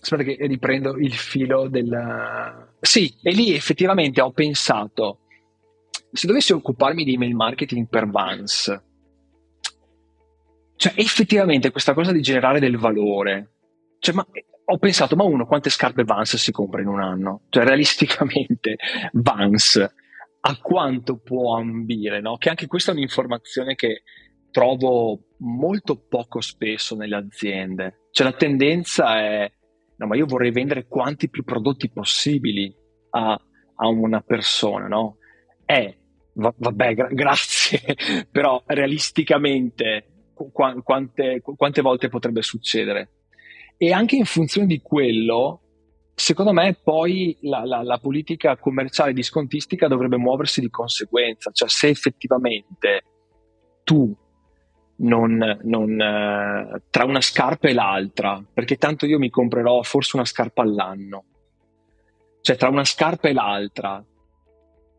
aspetta 0.00 0.22
che 0.24 0.36
riprendo 0.40 0.96
il 0.98 1.12
filo 1.12 1.68
del... 1.68 2.68
Sì, 2.80 3.14
e 3.22 3.30
lì 3.30 3.54
effettivamente 3.54 4.20
ho 4.20 4.32
pensato, 4.32 5.20
se 6.12 6.26
dovessi 6.26 6.52
occuparmi 6.52 7.04
di 7.04 7.14
email 7.14 7.34
marketing 7.36 7.86
per 7.88 8.10
Vans, 8.10 8.82
cioè, 10.76 10.92
effettivamente 10.96 11.70
questa 11.70 11.94
cosa 11.94 12.12
di 12.12 12.20
generare 12.20 12.60
del 12.60 12.76
valore, 12.76 13.52
cioè, 13.98 14.14
ma, 14.14 14.26
ho 14.66 14.78
pensato, 14.78 15.16
ma 15.16 15.24
uno 15.24 15.46
quante 15.46 15.70
scarpe 15.70 16.04
Vans 16.04 16.36
si 16.36 16.52
compra 16.52 16.80
in 16.80 16.88
un 16.88 17.00
anno? 17.00 17.42
Cioè, 17.48 17.64
realisticamente, 17.64 18.76
Vans 19.12 19.76
a 20.46 20.58
quanto 20.60 21.18
può 21.18 21.56
ambire, 21.56 22.20
no? 22.20 22.36
Che 22.36 22.50
anche 22.50 22.66
questa 22.66 22.90
è 22.90 22.94
un'informazione 22.94 23.74
che 23.74 24.02
trovo 24.50 25.28
molto 25.38 25.96
poco 26.06 26.40
spesso 26.40 26.94
nelle 26.96 27.16
aziende. 27.16 28.08
Cioè 28.10 28.26
la 28.26 28.36
tendenza 28.36 29.18
è, 29.18 29.50
no, 29.96 30.06
ma 30.06 30.16
io 30.16 30.26
vorrei 30.26 30.50
vendere 30.50 30.86
quanti 30.86 31.30
più 31.30 31.44
prodotti 31.44 31.90
possibili 31.90 32.74
a, 33.10 33.32
a 33.76 33.88
una 33.88 34.20
persona, 34.20 34.86
no? 34.86 35.16
È, 35.64 35.96
va, 36.34 36.54
vabbè, 36.56 36.94
gra- 36.94 37.08
grazie, 37.12 37.80
però 38.30 38.62
realisticamente 38.66 40.13
qu- 40.34 40.82
quante, 40.82 41.40
quante 41.42 41.80
volte 41.80 42.08
potrebbe 42.08 42.42
succedere? 42.42 43.10
E 43.76 43.92
anche 43.92 44.16
in 44.16 44.24
funzione 44.24 44.66
di 44.66 44.80
quello, 44.80 45.60
secondo 46.14 46.52
me 46.52 46.74
poi 46.74 47.36
la, 47.42 47.64
la, 47.64 47.82
la, 47.82 47.98
politica 47.98 48.56
commerciale 48.56 49.12
discontistica 49.12 49.88
dovrebbe 49.88 50.16
muoversi 50.16 50.60
di 50.60 50.70
conseguenza, 50.70 51.50
cioè 51.52 51.68
se 51.68 51.88
effettivamente 51.88 53.04
tu 53.82 54.14
non, 54.96 55.58
non, 55.62 56.00
eh, 56.00 56.82
tra 56.90 57.04
una 57.04 57.20
scarpa 57.20 57.68
e 57.68 57.74
l'altra, 57.74 58.42
perché 58.52 58.76
tanto 58.76 59.06
io 59.06 59.18
mi 59.18 59.30
comprerò 59.30 59.82
forse 59.82 60.16
una 60.16 60.24
scarpa 60.24 60.62
all'anno, 60.62 61.24
cioè 62.40 62.56
tra 62.56 62.68
una 62.68 62.84
scarpa 62.84 63.28
e 63.28 63.32
l'altra, 63.32 64.04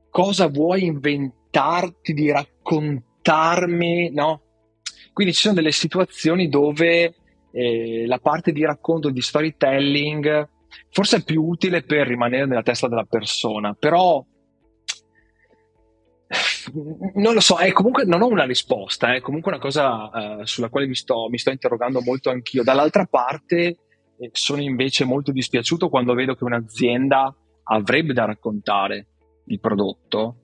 cosa 0.10 0.48
vuoi 0.48 0.86
inventarti 0.86 2.14
di 2.14 2.32
raccontarmi, 2.32 4.12
no? 4.12 4.42
Quindi 5.16 5.34
ci 5.34 5.44
sono 5.44 5.54
delle 5.54 5.72
situazioni 5.72 6.50
dove 6.50 7.16
eh, 7.50 8.06
la 8.06 8.20
parte 8.20 8.52
di 8.52 8.66
racconto, 8.66 9.10
di 9.10 9.22
storytelling, 9.22 10.50
forse 10.90 11.18
è 11.18 11.24
più 11.24 11.42
utile 11.42 11.84
per 11.84 12.06
rimanere 12.06 12.46
nella 12.46 12.64
testa 12.64 12.90
della 12.90 13.06
persona, 13.06 13.74
però 13.74 14.22
non 17.14 17.34
lo 17.34 17.40
so, 17.40 17.56
è 17.56 17.72
comunque 17.72 18.04
non 18.04 18.24
ho 18.24 18.28
una 18.28 18.44
risposta, 18.44 19.16
è 19.16 19.22
comunque 19.22 19.54
una 19.54 19.62
cosa 19.62 20.40
uh, 20.40 20.44
sulla 20.44 20.68
quale 20.68 20.86
mi 20.86 20.96
sto, 20.96 21.30
mi 21.30 21.38
sto, 21.38 21.50
interrogando 21.50 22.02
molto 22.02 22.30
anch'io. 22.30 22.62
Dall'altra 22.62 23.06
parte 23.06 23.78
eh, 24.20 24.30
sono 24.34 24.60
invece 24.60 25.06
molto 25.06 25.32
dispiaciuto 25.32 25.88
quando 25.88 26.14
vedo 26.14 26.36
che 26.36 26.44
un'azienda 26.44 27.34
avrebbe 27.64 28.12
da 28.12 28.26
raccontare 28.26 29.08
il 29.46 29.62
prodotto 29.62 30.36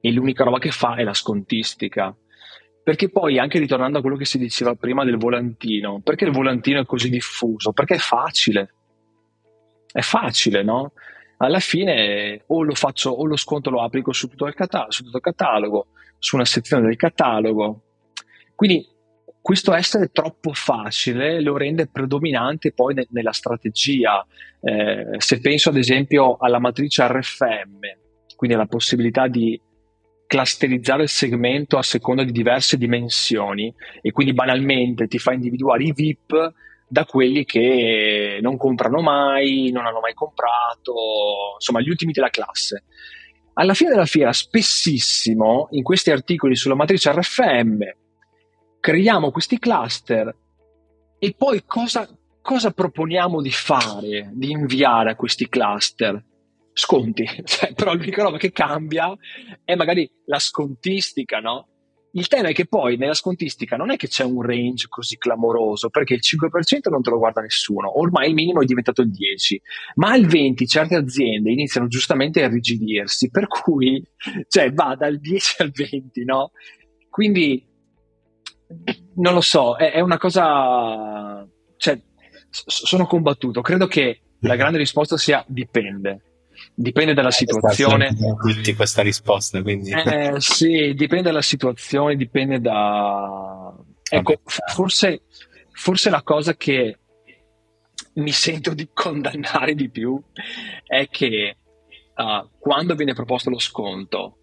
e 0.00 0.12
l'unica 0.12 0.44
roba 0.44 0.60
che 0.60 0.70
fa 0.70 0.94
è 0.94 1.02
la 1.02 1.14
scontistica. 1.14 2.16
Perché 2.88 3.10
poi, 3.10 3.38
anche 3.38 3.58
ritornando 3.58 3.98
a 3.98 4.00
quello 4.00 4.16
che 4.16 4.24
si 4.24 4.38
diceva 4.38 4.74
prima 4.74 5.04
del 5.04 5.18
volantino, 5.18 6.00
perché 6.02 6.24
il 6.24 6.30
volantino 6.30 6.80
è 6.80 6.86
così 6.86 7.10
diffuso? 7.10 7.72
Perché 7.72 7.96
è 7.96 7.98
facile. 7.98 8.72
È 9.92 10.00
facile, 10.00 10.62
no? 10.62 10.92
Alla 11.36 11.58
fine 11.58 12.44
o 12.46 12.62
lo 12.62 12.74
faccio 12.74 13.10
o 13.10 13.26
lo 13.26 13.36
sconto 13.36 13.68
lo 13.68 13.82
applico 13.82 14.14
su 14.14 14.26
tutto 14.28 14.46
il, 14.46 14.54
catalogo, 14.54 14.90
su 14.90 15.04
il 15.04 15.20
catalogo, 15.20 15.88
su 16.18 16.36
una 16.36 16.46
sezione 16.46 16.86
del 16.86 16.96
catalogo. 16.96 17.82
Quindi 18.54 18.88
questo 19.38 19.74
essere 19.74 20.08
troppo 20.10 20.54
facile 20.54 21.42
lo 21.42 21.58
rende 21.58 21.88
predominante 21.88 22.72
poi 22.72 22.94
ne- 22.94 23.06
nella 23.10 23.32
strategia. 23.32 24.26
Eh, 24.62 25.16
se 25.18 25.40
penso 25.40 25.68
ad 25.68 25.76
esempio 25.76 26.38
alla 26.38 26.58
matrice 26.58 27.06
RFM, 27.06 27.80
quindi 28.34 28.56
alla 28.56 28.64
possibilità 28.64 29.28
di 29.28 29.60
clusterizzare 30.28 31.04
il 31.04 31.08
segmento 31.08 31.78
a 31.78 31.82
seconda 31.82 32.22
di 32.22 32.32
diverse 32.32 32.76
dimensioni 32.76 33.74
e 34.02 34.12
quindi 34.12 34.34
banalmente 34.34 35.08
ti 35.08 35.18
fa 35.18 35.32
individuare 35.32 35.84
i 35.84 35.92
VIP 35.92 36.52
da 36.86 37.06
quelli 37.06 37.44
che 37.44 38.38
non 38.42 38.58
comprano 38.58 39.00
mai, 39.00 39.70
non 39.72 39.86
hanno 39.86 40.00
mai 40.00 40.12
comprato, 40.12 41.54
insomma 41.54 41.80
gli 41.80 41.88
ultimi 41.88 42.12
della 42.12 42.28
classe. 42.28 42.84
Alla 43.54 43.72
fine 43.72 43.90
della 43.90 44.04
fiera, 44.04 44.32
spessissimo 44.32 45.68
in 45.70 45.82
questi 45.82 46.10
articoli 46.10 46.56
sulla 46.56 46.76
matrice 46.76 47.10
RFM, 47.10 47.78
creiamo 48.80 49.30
questi 49.30 49.58
cluster 49.58 50.34
e 51.18 51.34
poi 51.36 51.64
cosa, 51.64 52.06
cosa 52.42 52.70
proponiamo 52.70 53.40
di 53.40 53.50
fare, 53.50 54.30
di 54.34 54.50
inviare 54.50 55.10
a 55.10 55.16
questi 55.16 55.48
cluster? 55.48 56.22
Sconti, 56.78 57.26
cioè, 57.44 57.74
però 57.74 57.92
l'unica 57.92 58.22
roba 58.22 58.38
che 58.38 58.52
cambia 58.52 59.14
è 59.64 59.74
magari 59.74 60.08
la 60.26 60.38
scontistica, 60.38 61.40
no? 61.40 61.68
Il 62.12 62.26
tema 62.26 62.48
è 62.48 62.54
che 62.54 62.66
poi 62.66 62.96
nella 62.96 63.14
scontistica 63.14 63.76
non 63.76 63.90
è 63.90 63.96
che 63.96 64.08
c'è 64.08 64.24
un 64.24 64.40
range 64.40 64.86
così 64.88 65.18
clamoroso, 65.18 65.90
perché 65.90 66.14
il 66.14 66.20
5% 66.22 66.88
non 66.88 67.02
te 67.02 67.10
lo 67.10 67.18
guarda 67.18 67.42
nessuno, 67.42 67.98
ormai 67.98 68.28
il 68.28 68.34
minimo 68.34 68.62
è 68.62 68.64
diventato 68.64 69.02
il 69.02 69.08
10%, 69.10 69.56
ma 69.96 70.12
al 70.12 70.22
20% 70.22 70.66
certe 70.66 70.94
aziende 70.94 71.50
iniziano 71.50 71.86
giustamente 71.86 72.42
a 72.42 72.46
irrigidirsi, 72.46 73.30
per 73.30 73.46
cui 73.46 74.02
cioè, 74.48 74.72
va 74.72 74.96
dal 74.96 75.18
10 75.18 75.62
al 75.62 75.70
20, 75.70 76.24
no? 76.24 76.52
Quindi 77.10 77.66
non 79.16 79.34
lo 79.34 79.40
so, 79.40 79.76
è, 79.76 79.92
è 79.92 80.00
una 80.00 80.18
cosa... 80.18 81.46
Cioè, 81.76 82.00
sono 82.50 83.06
combattuto, 83.06 83.60
credo 83.60 83.86
che 83.86 84.20
la 84.40 84.56
grande 84.56 84.78
risposta 84.78 85.18
sia 85.18 85.44
dipende 85.46 86.27
dipende 86.78 87.12
dalla 87.12 87.32
situazione. 87.32 88.14
Tutti 88.14 88.74
questa 88.74 89.02
risposta, 89.02 89.60
quindi. 89.62 89.90
Eh, 89.90 90.34
sì, 90.38 90.94
dipende 90.94 91.24
dalla 91.24 91.42
situazione, 91.42 92.14
dipende 92.14 92.60
da... 92.60 93.74
Ecco, 94.10 94.40
forse, 94.44 95.22
forse 95.72 96.08
la 96.08 96.22
cosa 96.22 96.54
che 96.54 96.98
mi 98.14 98.30
sento 98.30 98.74
di 98.74 98.88
condannare 98.92 99.74
di 99.74 99.90
più 99.90 100.20
è 100.86 101.08
che 101.08 101.56
uh, 102.16 102.48
quando 102.58 102.94
viene 102.94 103.12
proposto 103.12 103.50
lo 103.50 103.58
sconto 103.58 104.36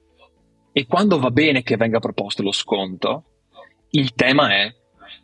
e 0.72 0.86
quando 0.86 1.18
va 1.20 1.32
bene 1.32 1.64
che 1.64 1.78
venga 1.78 2.00
proposto 2.00 2.44
lo 2.44 2.52
sconto, 2.52 3.24
il 3.92 4.14
tema 4.14 4.54
è 4.54 4.74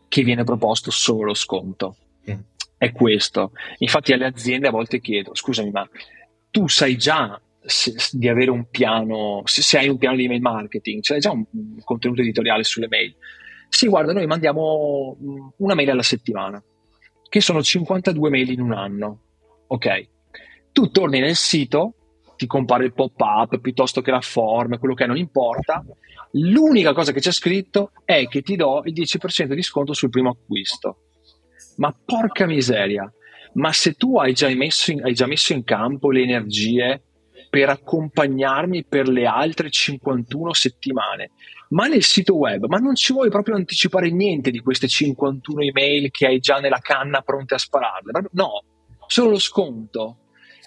che 0.08 0.24
viene 0.24 0.44
proposto 0.44 0.92
solo 0.92 1.26
lo 1.26 1.34
sconto. 1.34 1.98
Mm. 2.30 2.40
È 2.78 2.92
questo. 2.94 3.52
Infatti 3.80 4.14
alle 4.14 4.26
aziende 4.26 4.70
a 4.70 4.72
volte 4.72 5.02
chiedo, 5.02 5.36
scusami, 5.36 5.70
ma 5.72 5.88
tu 6.52 6.68
sai 6.68 6.98
già 6.98 7.42
se, 7.64 7.96
di 8.12 8.28
avere 8.28 8.52
un 8.52 8.70
piano, 8.70 9.42
se, 9.46 9.62
se, 9.62 9.78
hai 9.78 9.88
un 9.88 9.98
piano 9.98 10.16
di 10.16 10.26
email 10.26 10.42
marketing, 10.42 11.02
c'è 11.02 11.18
già 11.18 11.32
un, 11.32 11.44
un, 11.52 11.80
contenuto 11.84 12.22
editoriale 12.22 12.64
sulle 12.64 12.88
mail. 12.88 13.16
Sì, 13.70 13.88
guarda, 13.88 14.14
noi 14.14 14.28
mandiamo 14.28 15.18
una 15.58 15.74
mail 15.74 15.92
alla 15.92 16.04
settimana, 16.04 16.62
che 17.30 17.42
sono 17.42 17.64
52 17.64 18.30
mail 18.30 18.52
in 18.52 18.62
un 18.62 18.74
anno. 18.74 19.20
Ok. 19.68 20.08
Tu 20.74 20.90
torni 20.90 21.20
nel 21.20 21.36
sito, 21.36 21.94
ti 22.36 22.48
compare 22.48 22.86
il 22.86 22.94
pop-up 22.94 23.60
piuttosto 23.60 24.02
che 24.02 24.12
la 24.12 24.22
form, 24.22 24.78
quello 24.78 24.94
che 24.94 25.06
è, 25.06 25.08
non 25.08 25.18
importa. 25.18 25.84
L'unica 26.32 26.94
cosa 26.94 27.12
che 27.12 27.20
c'è 27.20 27.32
scritto 27.32 27.92
è 28.04 28.28
che 28.28 28.42
ti 28.42 28.56
do 28.56 28.82
il 28.86 28.94
10% 28.94 29.54
di 29.54 29.62
sconto 29.62 29.94
sul 29.94 30.10
primo 30.10 30.32
acquisto. 30.32 30.98
Ma 31.78 31.96
porca 32.06 32.46
miseria, 32.46 33.12
ma 33.54 33.72
se 33.72 33.94
tu 33.94 34.18
hai 34.18 34.34
già, 34.34 34.48
messo 34.56 34.92
in, 34.92 35.04
hai 35.04 35.14
già 35.14 35.26
messo 35.26 35.54
in 35.54 35.64
campo 35.64 36.12
le 36.12 36.22
energie 36.22 37.04
per 37.50 37.68
accompagnarmi 37.70 38.86
per 38.86 39.10
le 39.10 39.26
altre 39.26 39.70
51 39.70 40.54
settimane, 40.54 41.32
ma 41.70 41.88
nel 41.88 42.04
sito 42.04 42.38
web, 42.38 42.66
ma 42.68 42.78
non 42.78 42.96
ci 42.96 43.12
vuoi 43.12 43.30
proprio 43.30 43.56
anticipare 43.56 44.10
niente 44.10 44.52
di 44.52 44.60
queste 44.60 44.88
51 44.88 45.62
email 45.62 46.12
che 46.12 46.28
hai 46.28 46.40
già 46.40 46.60
nella 46.60 46.80
canna 46.80 47.22
pronte 47.22 47.56
a 47.56 47.58
spararle? 47.58 48.30
No, 48.32 48.64
solo 49.06 49.32
lo 49.32 49.40
sconto. 49.40 50.18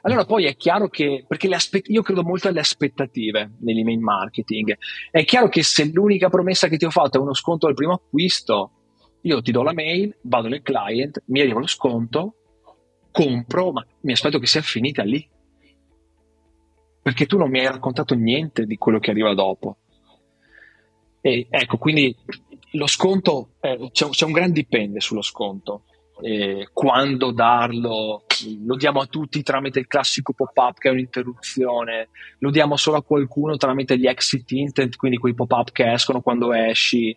Allora 0.02 0.26
poi 0.26 0.44
è 0.44 0.54
chiaro 0.56 0.88
che, 0.88 1.24
perché 1.26 1.48
aspe- 1.48 1.84
io 1.86 2.02
credo 2.02 2.22
molto 2.22 2.48
alle 2.48 2.60
aspettative 2.60 3.52
nell'email 3.60 4.00
marketing, 4.00 4.76
è 5.10 5.24
chiaro 5.24 5.48
che 5.48 5.62
se 5.62 5.90
l'unica 5.90 6.28
promessa 6.28 6.68
che 6.68 6.76
ti 6.76 6.84
ho 6.84 6.90
fatto 6.90 7.16
è 7.16 7.20
uno 7.22 7.32
sconto 7.32 7.66
al 7.66 7.72
primo 7.72 7.94
acquisto, 7.94 8.72
io 9.22 9.40
ti 9.40 9.52
do 9.52 9.62
la 9.62 9.72
mail, 9.72 10.14
vado 10.24 10.48
nel 10.48 10.60
client, 10.60 11.22
mi 11.28 11.40
arriva 11.40 11.58
lo 11.58 11.66
sconto, 11.66 12.34
compro, 13.14 13.70
ma 13.70 13.86
mi 14.00 14.12
aspetto 14.12 14.40
che 14.40 14.46
sia 14.46 14.60
finita 14.60 15.04
lì. 15.04 15.24
Perché 17.00 17.26
tu 17.26 17.38
non 17.38 17.48
mi 17.48 17.60
hai 17.60 17.66
raccontato 17.66 18.16
niente 18.16 18.66
di 18.66 18.76
quello 18.76 18.98
che 18.98 19.12
arriva 19.12 19.32
dopo. 19.34 19.76
E 21.20 21.46
ecco, 21.48 21.78
quindi 21.78 22.14
lo 22.72 22.88
sconto, 22.88 23.50
eh, 23.60 23.88
c'è, 23.92 24.08
c'è, 24.08 24.24
un 24.24 24.32
gran 24.32 24.50
dipende 24.50 25.00
sullo 25.00 25.22
sconto. 25.22 25.84
Eh, 26.22 26.70
quando 26.72 27.30
darlo, 27.30 28.24
lo 28.64 28.76
diamo 28.76 29.00
a 29.00 29.06
tutti 29.06 29.42
tramite 29.44 29.78
il 29.78 29.86
classico 29.86 30.32
pop-up 30.32 30.78
che 30.78 30.88
è 30.88 30.92
un'interruzione, 30.92 32.08
lo 32.38 32.50
diamo 32.50 32.76
solo 32.76 32.96
a 32.96 33.02
qualcuno 33.02 33.56
tramite 33.56 33.96
gli 33.96 34.06
exit 34.06 34.50
intent, 34.52 34.96
quindi 34.96 35.18
quei 35.18 35.34
pop-up 35.34 35.70
che 35.70 35.92
escono 35.92 36.20
quando 36.20 36.52
esci. 36.52 37.16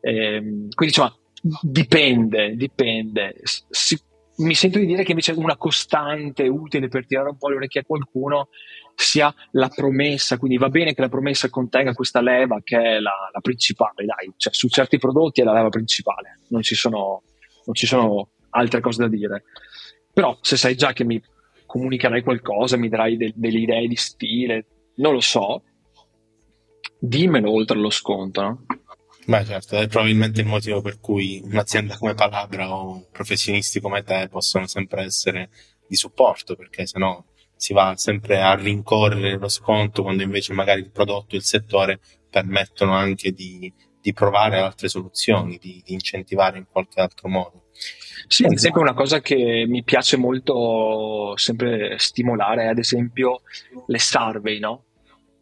Eh, 0.00 0.38
quindi 0.40 0.70
insomma, 0.78 1.14
dipende, 1.60 2.56
dipende. 2.56 3.34
Si, 3.42 4.00
mi 4.38 4.54
sento 4.54 4.78
di 4.78 4.86
dire 4.86 5.02
che 5.02 5.10
invece 5.10 5.32
una 5.32 5.56
costante 5.56 6.46
utile 6.48 6.88
per 6.88 7.06
tirare 7.06 7.30
un 7.30 7.38
po' 7.38 7.48
le 7.48 7.56
orecchie 7.56 7.80
a 7.80 7.84
qualcuno 7.84 8.48
sia 8.94 9.32
la 9.52 9.68
promessa, 9.68 10.38
quindi 10.38 10.58
va 10.58 10.68
bene 10.68 10.94
che 10.94 11.00
la 11.00 11.08
promessa 11.08 11.48
contenga 11.50 11.92
questa 11.92 12.20
leva 12.20 12.60
che 12.62 12.78
è 12.78 12.98
la, 12.98 13.30
la 13.32 13.40
principale, 13.40 14.04
dai, 14.04 14.32
cioè 14.36 14.52
su 14.52 14.68
certi 14.68 14.98
prodotti 14.98 15.40
è 15.40 15.44
la 15.44 15.52
leva 15.52 15.68
principale, 15.68 16.40
non 16.48 16.62
ci 16.62 16.74
sono, 16.74 17.22
non 17.64 17.74
ci 17.74 17.86
sono 17.86 18.30
altre 18.50 18.80
cose 18.80 19.02
da 19.02 19.08
dire. 19.08 19.44
Però 20.12 20.38
se 20.40 20.56
sai 20.56 20.76
già 20.76 20.92
che 20.92 21.04
mi 21.04 21.22
comunicherai 21.66 22.22
qualcosa, 22.22 22.76
mi 22.76 22.88
darai 22.88 23.16
de- 23.16 23.32
delle 23.34 23.58
idee 23.58 23.86
di 23.86 23.96
stile, 23.96 24.66
non 24.96 25.12
lo 25.12 25.20
so, 25.20 25.62
dimmelo 26.98 27.50
oltre 27.50 27.76
allo 27.76 27.90
sconto, 27.90 28.40
no? 28.40 28.64
Beh, 29.26 29.44
certo, 29.44 29.76
è 29.76 29.88
probabilmente 29.88 30.40
il 30.40 30.46
motivo 30.46 30.80
per 30.80 31.00
cui 31.00 31.40
un'azienda 31.42 31.98
come 31.98 32.14
Palabra 32.14 32.72
o 32.72 33.08
professionisti 33.10 33.80
come 33.80 34.04
te 34.04 34.28
possono 34.30 34.68
sempre 34.68 35.02
essere 35.02 35.50
di 35.88 35.96
supporto, 35.96 36.54
perché 36.54 36.86
sennò 36.86 37.24
si 37.56 37.72
va 37.72 37.94
sempre 37.96 38.40
a 38.40 38.54
rincorrere 38.54 39.36
lo 39.36 39.48
sconto 39.48 40.02
quando 40.02 40.22
invece 40.22 40.52
magari 40.52 40.80
il 40.80 40.90
prodotto 40.90 41.34
e 41.34 41.38
il 41.38 41.44
settore 41.44 41.98
permettono 42.30 42.92
anche 42.92 43.32
di, 43.32 43.72
di 44.00 44.12
provare 44.12 44.58
altre 44.58 44.88
soluzioni, 44.88 45.58
di, 45.58 45.82
di, 45.84 45.94
incentivare 45.94 46.58
in 46.58 46.66
qualche 46.70 47.00
altro 47.00 47.28
modo. 47.28 47.64
Sì, 48.28 48.44
ad 48.44 48.52
esempio 48.52 48.80
una 48.80 48.94
cosa 48.94 49.20
che 49.20 49.64
mi 49.66 49.82
piace 49.82 50.16
molto 50.16 51.36
sempre 51.36 51.98
stimolare 51.98 52.64
è 52.64 52.66
ad 52.66 52.78
esempio 52.78 53.40
le 53.86 53.98
survey, 53.98 54.60
no? 54.60 54.84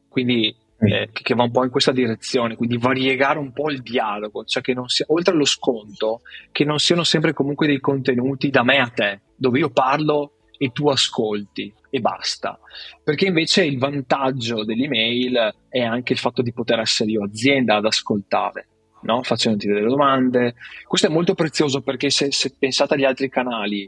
Quindi 0.09 0.57
eh, 0.79 1.11
che 1.13 1.35
va 1.35 1.45
un 1.45 1.51
po' 1.51 1.65
in 1.65 1.71
questa 1.71 1.93
direzione, 1.93 2.57
quindi 2.57 2.77
variegare 2.77 3.39
un 3.39 3.53
po' 3.53 3.71
il 3.71 3.83
dialogo, 3.83 4.45
cioè 4.45 4.63
che 4.63 4.75
non 4.75 4.89
sia, 4.89 5.07
oltre 5.09 5.33
allo 5.33 5.45
sconto, 5.45 6.23
che 6.53 6.65
non 6.65 6.79
siano 6.79 7.05
sempre 7.05 7.33
comunque 7.33 7.67
dei 7.67 7.81
contenuti 7.81 8.51
da 8.51 8.63
me 8.63 8.79
a 8.79 8.89
te, 8.89 9.21
dove 9.37 9.59
io 9.59 9.71
parlo 9.71 10.35
e 10.57 10.71
tu 10.73 10.89
ascolti 10.89 11.73
e 11.91 12.01
basta. 12.01 12.59
Perché 13.03 13.27
invece 13.27 13.65
il 13.65 13.79
vantaggio 13.79 14.65
dell'email 14.65 15.55
è 15.69 15.81
anche 15.81 16.13
il 16.13 16.19
fatto 16.19 16.43
di 16.43 16.53
poter 16.53 16.81
essere 16.81 17.11
io 17.11 17.25
azienda 17.25 17.77
ad 17.77 17.87
ascoltare. 17.87 18.69
No? 19.05 19.23
facendoti 19.23 19.67
delle 19.67 19.87
domande. 19.87 20.55
Questo 20.87 21.09
è 21.09 21.11
molto 21.11 21.35
prezioso 21.35 21.83
perché 21.83 22.09
se, 22.09 22.33
se 22.33 22.55
pensate 22.59 22.95
agli 22.95 23.05
altri 23.05 23.29
canali 23.29 23.87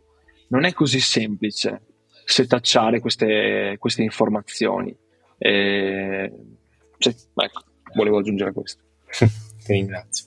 non 0.48 0.66
è 0.66 0.74
così 0.74 1.00
semplice 1.00 1.80
setacciare 2.26 3.00
queste, 3.00 3.76
queste 3.78 4.02
informazioni. 4.02 4.94
Eh, 5.38 6.30
sì, 6.98 7.14
ecco, 7.34 7.62
volevo 7.94 8.18
aggiungere 8.18 8.52
questo. 8.52 8.82
Ti 9.64 9.72
ringrazio. 9.72 10.26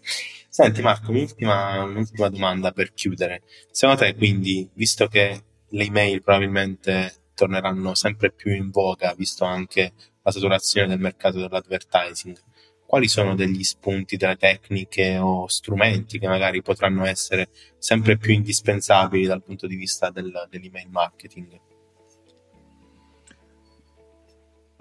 Senti 0.49 0.82
Marco, 0.82 1.12
un'ultima, 1.12 1.84
un'ultima 1.84 2.27
domanda 2.29 2.71
per 2.71 2.93
chiudere. 2.93 3.43
Secondo 3.71 4.01
te, 4.01 4.15
quindi, 4.15 4.69
visto 4.73 5.08
che 5.08 5.43
le 5.67 5.84
email 5.84 6.21
probabilmente 6.21 7.13
torneranno 7.34 7.95
sempre 7.95 8.32
più 8.32 8.53
in 8.53 8.69
voga, 8.69 9.13
visto 9.15 9.45
anche 9.45 9.93
la 10.21 10.32
saturazione 10.32 10.88
del 10.88 10.99
mercato 10.99 11.39
dell'advertising, 11.39 12.38
quali 12.86 13.08
sono 13.08 13.36
degli 13.36 13.63
spunti, 13.63 14.17
delle 14.17 14.36
tecniche 14.36 15.17
o 15.17 15.47
strumenti 15.47 16.17
che 16.17 16.27
magari 16.27 16.62
potranno 16.62 17.05
essere 17.05 17.49
sempre 17.77 18.17
più 18.17 18.34
indispensabili 18.34 19.25
dal 19.25 19.43
punto 19.43 19.67
di 19.67 19.75
vista 19.75 20.10
del, 20.10 20.47
dell'email 20.49 20.89
marketing? 20.89 21.60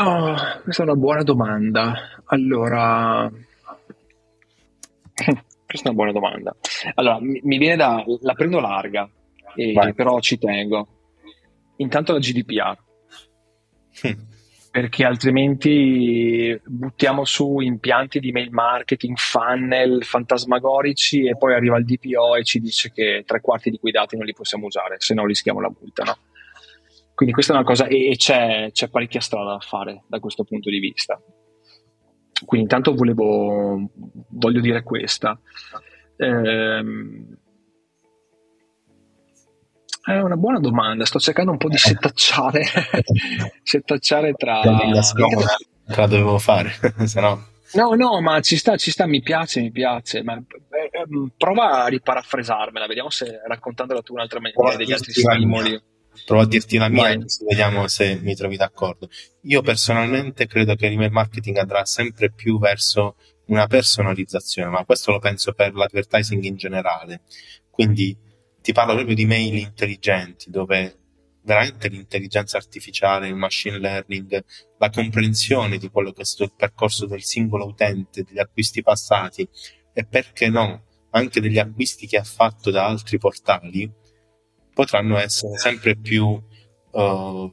Oh, 0.00 0.36
questa 0.62 0.84
è 0.84 0.86
una 0.86 0.94
buona 0.94 1.24
domanda. 1.24 2.20
Allora, 2.26 3.28
questa 5.66 5.88
è 5.88 5.92
una 5.92 5.92
buona 5.92 6.12
domanda. 6.12 6.54
Allora, 6.94 7.18
mi, 7.20 7.40
mi 7.42 7.58
viene 7.58 7.74
da... 7.74 8.04
la 8.20 8.34
prendo 8.34 8.60
larga, 8.60 9.10
e, 9.56 9.92
però 9.96 10.20
ci 10.20 10.38
tengo. 10.38 10.86
Intanto 11.78 12.12
la 12.12 12.20
GDPR. 12.20 12.78
Perché 14.70 15.04
altrimenti 15.04 16.60
buttiamo 16.64 17.24
su 17.24 17.58
impianti 17.58 18.20
di 18.20 18.30
mail 18.30 18.52
marketing, 18.52 19.16
funnel 19.16 20.04
fantasmagorici 20.04 21.26
e 21.26 21.36
poi 21.36 21.54
arriva 21.54 21.76
il 21.76 21.84
DPO 21.84 22.36
e 22.36 22.44
ci 22.44 22.60
dice 22.60 22.92
che 22.92 23.24
tre 23.26 23.40
quarti 23.40 23.70
di 23.70 23.78
quei 23.78 23.90
dati 23.90 24.16
non 24.16 24.26
li 24.26 24.34
possiamo 24.34 24.66
usare, 24.66 24.96
se 24.98 25.14
no 25.14 25.26
rischiamo 25.26 25.60
la 25.60 25.72
multa, 25.76 26.04
no? 26.04 26.18
Quindi 27.18 27.34
questa 27.34 27.52
è 27.52 27.56
una 27.56 27.64
cosa, 27.64 27.88
e, 27.88 28.14
c'è, 28.16 28.70
c'è, 28.70 28.88
parecchia 28.88 29.20
strada 29.20 29.54
da 29.54 29.58
fare 29.58 30.04
da 30.06 30.20
questo 30.20 30.44
punto 30.44 30.70
di 30.70 30.78
vista. 30.78 31.20
Quindi 32.46 32.68
intanto 32.68 32.94
volevo, 32.94 33.90
voglio 34.28 34.60
dire 34.60 34.84
questa. 34.84 35.36
Ehm, 36.16 37.36
è 40.04 40.20
una 40.20 40.36
buona 40.36 40.60
domanda, 40.60 41.04
sto 41.06 41.18
cercando 41.18 41.50
un 41.50 41.56
po' 41.56 41.68
di 41.68 41.76
setacciare, 41.76 42.62
setacciare 43.64 44.34
tra... 44.34 44.62
La 45.86 46.06
dovevo 46.06 46.38
fare, 46.38 46.70
se 47.04 47.20
no... 47.20 47.46
No, 47.72 47.94
no, 47.94 48.20
ma 48.20 48.40
ci 48.42 48.56
sta, 48.56 48.76
ci 48.76 48.92
sta, 48.92 49.06
mi 49.06 49.22
piace, 49.22 49.60
mi 49.60 49.72
piace. 49.72 50.22
Ma, 50.22 50.36
eh, 50.36 50.88
ehm, 50.92 51.32
prova 51.36 51.82
a 51.82 51.88
riparafresarmela, 51.88 52.86
vediamo 52.86 53.10
se 53.10 53.40
raccontandola 53.44 54.02
tu 54.02 54.12
un'altra 54.12 54.38
maniera 54.38 54.76
degli 54.76 54.92
altri 54.92 55.12
stimoli. 55.12 55.96
Provo 56.24 56.42
a 56.42 56.46
dirti 56.46 56.76
la 56.76 56.88
mia 56.88 57.10
e 57.10 57.24
vediamo 57.46 57.88
se 57.88 58.18
mi 58.20 58.34
trovi 58.34 58.56
d'accordo. 58.56 59.08
Io 59.42 59.62
personalmente 59.62 60.46
credo 60.46 60.74
che 60.74 60.88
l'email 60.88 61.10
marketing 61.10 61.56
andrà 61.56 61.84
sempre 61.84 62.30
più 62.30 62.58
verso 62.58 63.16
una 63.46 63.66
personalizzazione, 63.66 64.70
ma 64.70 64.84
questo 64.84 65.12
lo 65.12 65.18
penso 65.18 65.52
per 65.52 65.74
l'advertising 65.74 66.42
in 66.44 66.56
generale. 66.56 67.22
Quindi 67.70 68.16
ti 68.60 68.72
parlo 68.72 68.94
proprio 68.94 69.14
di 69.14 69.24
mail 69.24 69.56
intelligenti, 69.56 70.50
dove 70.50 70.96
veramente 71.42 71.88
l'intelligenza 71.88 72.58
artificiale, 72.58 73.28
il 73.28 73.34
machine 73.34 73.78
learning, 73.78 74.44
la 74.76 74.90
comprensione 74.90 75.78
di 75.78 75.88
quello 75.88 76.12
che 76.12 76.22
è 76.22 76.24
stato 76.24 76.44
il 76.44 76.52
percorso 76.54 77.06
del 77.06 77.22
singolo 77.22 77.64
utente, 77.64 78.22
degli 78.22 78.38
acquisti 78.38 78.82
passati 78.82 79.48
e 79.94 80.04
perché 80.04 80.50
no, 80.50 80.84
anche 81.10 81.40
degli 81.40 81.58
acquisti 81.58 82.06
che 82.06 82.18
ha 82.18 82.24
fatto 82.24 82.70
da 82.70 82.84
altri 82.84 83.16
portali, 83.16 83.90
potranno 84.78 85.18
essere 85.18 85.58
sempre 85.58 85.96
più 85.96 86.40
uh, 86.90 87.52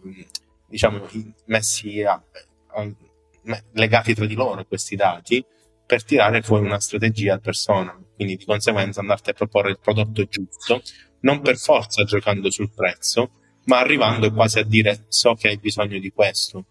diciamo 0.67 1.09
messi 1.45 2.03
a, 2.03 2.21
a, 2.67 2.91
legati 3.71 4.13
tra 4.13 4.27
di 4.27 4.35
loro 4.35 4.63
questi 4.65 4.95
dati 4.95 5.43
per 5.83 6.03
tirare 6.03 6.43
fuori 6.43 6.65
una 6.65 6.79
strategia 6.79 7.33
a 7.33 7.39
persona 7.39 7.99
quindi 8.15 8.35
di 8.35 8.45
conseguenza 8.45 8.99
andarti 8.99 9.31
a 9.31 9.33
proporre 9.33 9.71
il 9.71 9.79
prodotto 9.81 10.23
giusto 10.25 10.83
non 11.21 11.41
per 11.41 11.57
forza 11.57 12.03
giocando 12.03 12.51
sul 12.51 12.71
prezzo 12.71 13.31
ma 13.63 13.79
arrivando 13.79 14.31
quasi 14.31 14.59
a 14.59 14.63
dire 14.63 15.05
so 15.07 15.33
che 15.33 15.47
hai 15.47 15.57
bisogno 15.57 15.97
di 15.97 16.11
questo 16.11 16.65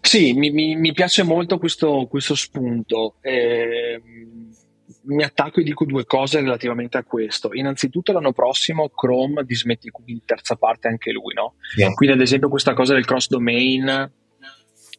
sì, 0.00 0.32
mi, 0.32 0.50
mi, 0.50 0.74
mi 0.74 0.92
piace 0.92 1.22
molto 1.22 1.56
questo, 1.56 2.06
questo 2.06 2.34
spunto. 2.34 3.14
Eh, 3.22 4.02
mi 5.04 5.22
attacco 5.22 5.60
e 5.60 5.62
dico 5.62 5.84
due 5.84 6.04
cose 6.04 6.40
relativamente 6.40 6.96
a 6.98 7.04
questo. 7.04 7.52
Innanzitutto 7.52 8.12
l'anno 8.12 8.32
prossimo 8.32 8.88
Chrome 8.88 9.44
dismette 9.44 9.88
i 9.88 9.90
cookie 9.90 10.14
di 10.14 10.22
terza 10.24 10.56
parte 10.56 10.88
anche 10.88 11.10
lui, 11.10 11.34
no? 11.34 11.54
Yeah. 11.76 11.92
Quindi 11.92 12.14
ad 12.16 12.20
esempio 12.20 12.48
questa 12.48 12.74
cosa 12.74 12.94
del 12.94 13.04
cross 13.04 13.28
domain, 13.28 13.84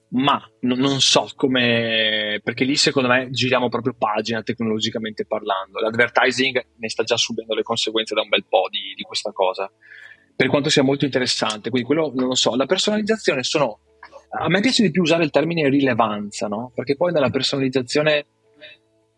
ma 0.10 0.50
non, 0.62 0.78
non 0.78 1.00
so 1.00 1.28
come, 1.36 2.40
perché 2.44 2.66
lì 2.66 2.76
secondo 2.76 3.10
me 3.10 3.30
giriamo 3.32 3.70
proprio 3.70 3.96
pagina 3.98 4.44
tecnologicamente 4.44 5.26
parlando. 5.26 5.80
L'advertising 5.80 6.66
ne 6.78 6.90
sta 6.90 7.04
già 7.04 7.18
subendo 7.18 7.56
le 7.56 7.64
conseguenze 7.64 8.14
da 8.14 8.22
un 8.22 8.30
bel 8.30 8.46
po' 8.48 8.68
di, 8.70 8.94
di 8.96 9.04
questa 9.04 9.32
cosa, 9.32 9.72
per 10.36 10.48
quanto 10.48 10.70
sia 10.70 10.84
molto 10.84 11.06
interessante. 11.06 11.70
Quindi 11.70 11.88
quello 11.88 12.12
non 12.14 12.28
lo 12.28 12.36
so. 12.36 12.56
La 12.56 12.66
personalizzazione 12.66 13.44
sono... 13.44 13.80
A 14.36 14.50
me 14.50 14.62
piace 14.62 14.82
di 14.82 14.90
più 14.90 15.04
usare 15.04 15.24
il 15.24 15.30
termine 15.30 15.70
rilevanza, 15.70 16.48
no? 16.48 16.72
Perché 16.74 16.96
poi 16.96 17.12
nella 17.12 17.30
personalizzazione 17.30 18.26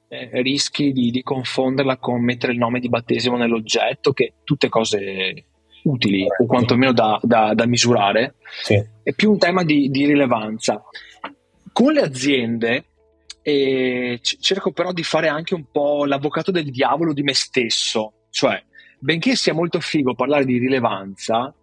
eh, 0.07 0.29
rischi 0.41 0.91
di, 0.91 1.11
di, 1.11 1.23
confonderla 1.23 1.97
con 1.97 2.23
mettere 2.23 2.51
il 2.53 2.57
nome 2.57 2.79
di 2.79 2.89
battesimo 2.89 3.37
nell'oggetto, 3.37 4.13
che 4.13 4.33
tutte 4.43 4.69
cose 4.69 5.45
utili 5.83 6.25
o 6.25 6.45
quantomeno 6.45 6.91
da, 6.93 7.19
da, 7.21 7.53
da 7.53 7.65
misurare, 7.65 8.35
sì. 8.63 8.81
è 9.03 9.13
più 9.13 9.31
un 9.31 9.37
tema 9.37 9.63
di, 9.63 9.89
di 9.89 10.05
rilevanza. 10.05 10.83
Con 11.71 11.93
le 11.93 12.01
aziende 12.01 12.85
eh, 13.41 14.19
c- 14.21 14.37
cerco 14.39 14.71
però 14.71 14.91
di 14.91 15.03
fare 15.03 15.27
anche 15.27 15.53
un 15.53 15.65
po' 15.71 16.05
l'avvocato 16.05 16.51
del 16.51 16.71
diavolo 16.71 17.13
di 17.13 17.21
me 17.21 17.33
stesso, 17.33 18.25
cioè 18.29 18.61
benché 18.99 19.35
sia 19.35 19.53
molto 19.53 19.79
figo 19.79 20.15
parlare 20.15 20.45
di 20.45 20.57
rilevanza, 20.57 21.53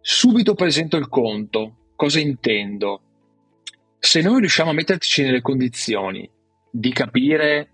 subito 0.00 0.54
presento 0.54 0.96
il 0.96 1.08
conto. 1.08 1.76
Cosa 1.94 2.18
intendo? 2.18 3.00
Se 3.98 4.22
noi 4.22 4.40
riusciamo 4.40 4.70
a 4.70 4.72
metterci 4.74 5.22
nelle 5.22 5.42
condizioni 5.42 6.28
di 6.72 6.90
capire 6.90 7.68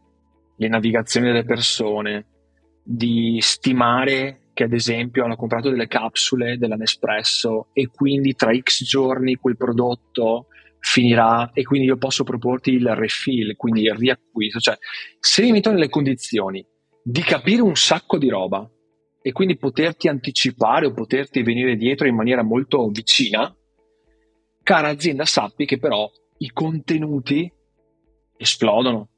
le 0.56 0.68
navigazioni 0.68 1.28
delle 1.28 1.44
persone, 1.44 2.26
di 2.82 3.38
stimare 3.40 4.48
che 4.52 4.64
ad 4.64 4.72
esempio 4.72 5.22
hanno 5.22 5.36
comprato 5.36 5.70
delle 5.70 5.86
capsule 5.86 6.58
della 6.58 6.74
Nespresso 6.74 7.68
e 7.72 7.86
quindi 7.86 8.34
tra 8.34 8.52
x 8.52 8.82
giorni 8.82 9.36
quel 9.36 9.56
prodotto 9.56 10.46
finirà 10.80 11.52
e 11.52 11.62
quindi 11.62 11.86
io 11.86 11.96
posso 11.96 12.24
proporti 12.24 12.72
il 12.72 12.92
refill, 12.96 13.54
quindi 13.54 13.82
il 13.82 13.94
riacquisto. 13.94 14.58
Cioè, 14.58 14.76
se 15.20 15.42
mi 15.42 15.52
metto 15.52 15.70
nelle 15.70 15.88
condizioni 15.88 16.64
di 17.00 17.20
capire 17.20 17.62
un 17.62 17.76
sacco 17.76 18.18
di 18.18 18.28
roba 18.28 18.68
e 19.22 19.30
quindi 19.30 19.56
poterti 19.56 20.08
anticipare 20.08 20.86
o 20.86 20.92
poterti 20.92 21.42
venire 21.42 21.76
dietro 21.76 22.08
in 22.08 22.16
maniera 22.16 22.42
molto 22.42 22.88
vicina, 22.88 23.54
cara 24.64 24.88
azienda 24.88 25.24
sappi 25.24 25.66
che 25.66 25.78
però 25.78 26.10
i 26.38 26.50
contenuti 26.50 27.52
esplodono. 28.38 29.08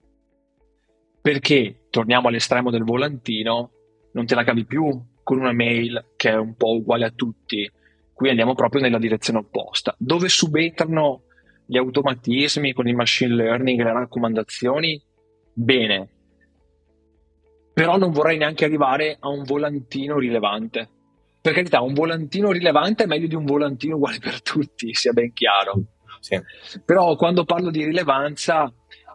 Perché, 1.21 1.87
torniamo 1.91 2.29
all'estremo 2.29 2.71
del 2.71 2.83
volantino, 2.83 3.71
non 4.13 4.27
te 4.27 4.35
la 4.35 4.43
cavi 4.43 4.65
più 4.65 4.89
con 5.23 5.39
una 5.39 5.53
mail 5.53 6.13
che 6.17 6.31
è 6.31 6.37
un 6.37 6.57
po' 6.57 6.75
uguale 6.75 7.05
a 7.05 7.11
tutti. 7.11 7.71
Qui 8.13 8.29
andiamo 8.29 8.55
proprio 8.55 8.83
nella 8.83 8.99
direzione 8.99 9.39
opposta, 9.39 9.95
dove 9.99 10.29
subentrano 10.29 11.23
gli 11.67 11.77
automatismi 11.77 12.73
con 12.73 12.89
il 12.89 12.97
machine 12.97 13.35
learning, 13.35 13.81
le 13.81 13.93
raccomandazioni, 13.93 15.01
bene. 15.53 16.09
Però 17.73 17.97
non 17.97 18.11
vorrei 18.11 18.39
neanche 18.39 18.65
arrivare 18.65 19.17
a 19.21 19.29
un 19.29 19.45
volantino 19.45 20.19
rilevante. 20.19 20.89
Per 21.41 21.53
carità, 21.55 21.81
un 21.81 21.95
volantino 21.95 22.51
rilevante 22.51 23.05
è 23.05 23.07
meglio 23.07 23.29
di 23.29 23.35
un 23.35 23.45
volantino 23.45 23.97
uguale 23.97 24.19
per 24.19 24.43
tutti, 24.43 24.93
sia 24.95 25.13
ben 25.13 25.33
chiaro. 25.33 25.85
Sì. 26.21 26.39
Però 26.85 27.17
quando 27.17 27.45
parlo 27.45 27.71
di 27.71 27.85
rilevanza 27.85 28.71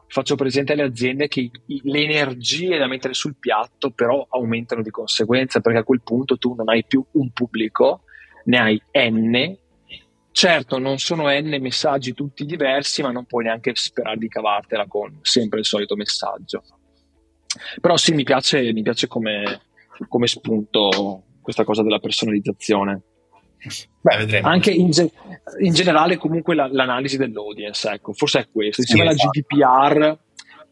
faccio 0.08 0.36
presente 0.36 0.74
alle 0.74 0.84
aziende 0.84 1.28
che 1.28 1.50
le 1.66 2.04
energie 2.04 2.78
da 2.78 2.88
mettere 2.88 3.14
sul 3.14 3.36
piatto 3.38 3.92
però 3.92 4.26
aumentano 4.30 4.82
di 4.82 4.90
conseguenza 4.90 5.60
perché 5.60 5.80
a 5.80 5.84
quel 5.84 6.02
punto 6.02 6.38
tu 6.38 6.54
non 6.54 6.70
hai 6.70 6.86
più 6.86 7.04
un 7.12 7.32
pubblico, 7.32 8.04
ne 8.46 8.60
hai 8.60 8.82
N. 8.92 9.58
Certo, 10.32 10.78
non 10.80 10.98
sono 10.98 11.30
N 11.30 11.58
messaggi 11.62 12.14
tutti 12.14 12.46
diversi, 12.46 13.02
ma 13.02 13.12
non 13.12 13.26
puoi 13.26 13.46
neanche 13.46 13.72
sperare 13.76 14.18
di 14.18 14.28
cavartela 14.28 14.86
con 14.86 15.20
sempre 15.22 15.60
il 15.60 15.66
solito 15.66 15.96
messaggio. 15.96 16.64
Però 17.80 17.96
sì, 17.96 18.14
mi 18.14 18.24
piace, 18.24 18.74
mi 18.74 18.82
piace 18.82 19.08
come, 19.08 19.62
come 20.10 20.28
spunto 20.28 21.24
questa 21.42 21.64
cosa 21.64 21.84
della 21.84 22.00
personalizzazione. 22.00 23.02
Beh, 24.02 24.18
vedremo. 24.18 24.48
Anche 24.48 24.72
in, 24.72 24.92
ge- 24.92 25.12
in 25.60 25.74
generale, 25.74 26.18
comunque, 26.18 26.56
la- 26.56 26.70
l'analisi 26.72 27.18
dell'audience, 27.18 27.90
ecco, 27.90 28.14
forse 28.14 28.40
è 28.40 28.48
questo. 28.52 28.82
Diceva 28.82 29.02
sì, 29.02 29.08
la 29.08 29.14
esatto. 29.14 29.30
GDPR, 29.30 30.18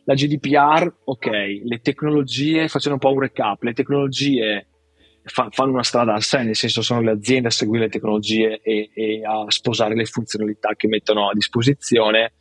la 0.06 0.14
GDPR, 0.14 0.94
ok, 1.06 1.28
le 1.64 1.80
tecnologie, 1.82 2.68
facendo 2.68 3.00
un 3.02 3.10
po' 3.10 3.16
un 3.16 3.22
recap, 3.22 3.64
le 3.64 3.74
tecnologie 3.74 4.68
fa- 5.24 5.50
fanno 5.52 5.72
una 5.72 5.84
strada 5.84 6.14
a 6.14 6.20
sé, 6.20 6.44
nel 6.44 6.56
senso 6.56 6.82
sono 6.82 7.02
le 7.02 7.12
aziende 7.12 7.48
a 7.48 7.52
seguire 7.52 7.86
le 7.86 7.90
tecnologie 7.90 8.60
e, 8.62 8.90
e 8.94 9.22
a 9.24 9.46
sposare 9.48 9.96
le 9.96 10.06
funzionalità 10.06 10.74
che 10.76 10.88
mettono 10.88 11.30
a 11.30 11.34
disposizione. 11.34 12.34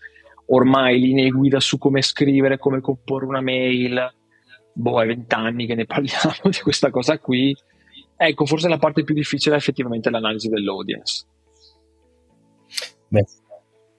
Ormai 0.47 1.01
linee 1.01 1.31
guida 1.31 1.61
su 1.61 1.79
come 1.79 2.03
scrivere, 2.03 2.59
come 2.59 2.81
comporre 2.81 3.27
una 3.27 3.41
mail, 3.41 4.13
boh, 4.75 5.01
è 5.03 5.07
vent'anni 5.07 5.67
che 5.67 5.75
ne 5.75 5.87
parliamo 5.87 6.35
di 6.51 6.59
questa 6.61 6.91
cosa 6.91 7.19
qui 7.19 7.57
Ecco, 8.25 8.47
forse 8.47 8.69
la 8.69 8.79
parte 8.79 9.03
più 9.03 9.17
difficile 9.17 9.57
è 9.57 9.59
effettivamente 9.59 10.09
l'analisi 10.09 10.49
dell'audience. 10.49 11.27
Beh, 13.09 13.27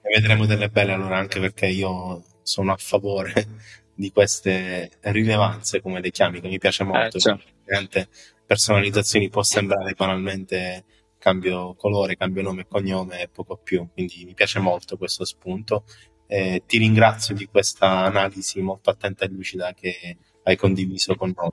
ne 0.00 0.10
vedremo 0.14 0.46
delle 0.46 0.70
belle 0.70 0.92
allora, 0.92 1.18
anche 1.18 1.40
perché 1.40 1.66
io 1.66 2.24
sono 2.40 2.72
a 2.72 2.76
favore 2.78 3.34
di 3.94 4.10
queste 4.10 4.92
rilevanze, 5.02 5.82
come 5.82 6.00
le 6.00 6.10
chiami, 6.10 6.40
che 6.40 6.48
mi 6.48 6.58
piace 6.58 6.84
molto. 6.84 7.18
Eh, 7.18 7.20
certo. 7.20 8.08
Personalizzazioni 8.46 9.28
può 9.28 9.42
sembrare 9.42 9.92
banalmente 9.92 10.84
cambio 11.18 11.74
colore, 11.74 12.16
cambio 12.16 12.40
nome 12.40 12.62
e 12.62 12.66
cognome 12.66 13.20
e 13.20 13.28
poco 13.28 13.58
più, 13.58 13.86
quindi 13.92 14.24
mi 14.24 14.32
piace 14.32 14.58
molto 14.58 14.96
questo 14.96 15.26
spunto. 15.26 15.84
Eh, 16.26 16.62
ti 16.66 16.78
ringrazio 16.78 17.34
di 17.34 17.44
questa 17.44 17.88
analisi 17.88 18.62
molto 18.62 18.88
attenta 18.88 19.26
e 19.26 19.28
lucida 19.28 19.74
che 19.74 20.16
hai 20.44 20.56
condiviso 20.56 21.14
con 21.14 21.34
noi. 21.36 21.50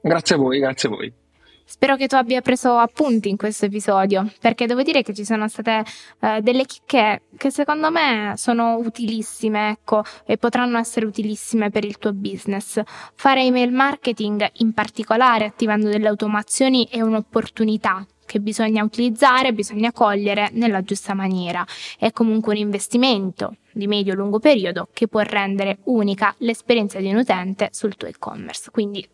Grazie 0.00 0.36
a 0.36 0.38
voi, 0.38 0.60
grazie 0.60 0.88
a 0.88 0.92
voi. 0.92 1.26
Spero 1.70 1.96
che 1.96 2.06
tu 2.06 2.14
abbia 2.14 2.40
preso 2.40 2.78
appunti 2.78 3.28
in 3.28 3.36
questo 3.36 3.66
episodio, 3.66 4.32
perché 4.40 4.64
devo 4.64 4.82
dire 4.82 5.02
che 5.02 5.12
ci 5.12 5.26
sono 5.26 5.48
state 5.48 5.84
eh, 6.20 6.40
delle 6.40 6.64
chicche 6.64 7.24
che 7.36 7.50
secondo 7.50 7.90
me 7.90 8.32
sono 8.36 8.78
utilissime, 8.78 9.72
ecco, 9.72 10.02
e 10.24 10.38
potranno 10.38 10.78
essere 10.78 11.04
utilissime 11.04 11.68
per 11.68 11.84
il 11.84 11.98
tuo 11.98 12.14
business. 12.14 12.80
Fare 13.14 13.42
email 13.42 13.70
marketing, 13.70 14.48
in 14.60 14.72
particolare 14.72 15.44
attivando 15.44 15.90
delle 15.90 16.08
automazioni, 16.08 16.88
è 16.90 17.02
un'opportunità 17.02 18.06
che 18.24 18.40
bisogna 18.40 18.82
utilizzare, 18.82 19.52
bisogna 19.52 19.92
cogliere 19.92 20.48
nella 20.52 20.80
giusta 20.80 21.12
maniera. 21.12 21.66
È 21.98 22.10
comunque 22.12 22.54
un 22.54 22.60
investimento 22.60 23.56
di 23.72 23.86
medio-lungo 23.86 24.38
periodo 24.38 24.88
che 24.94 25.06
può 25.06 25.20
rendere 25.20 25.80
unica 25.84 26.34
l'esperienza 26.38 26.98
di 26.98 27.10
un 27.10 27.16
utente 27.16 27.68
sul 27.72 27.94
tuo 27.94 28.08
e-commerce. 28.08 28.70
Quindi 28.70 29.06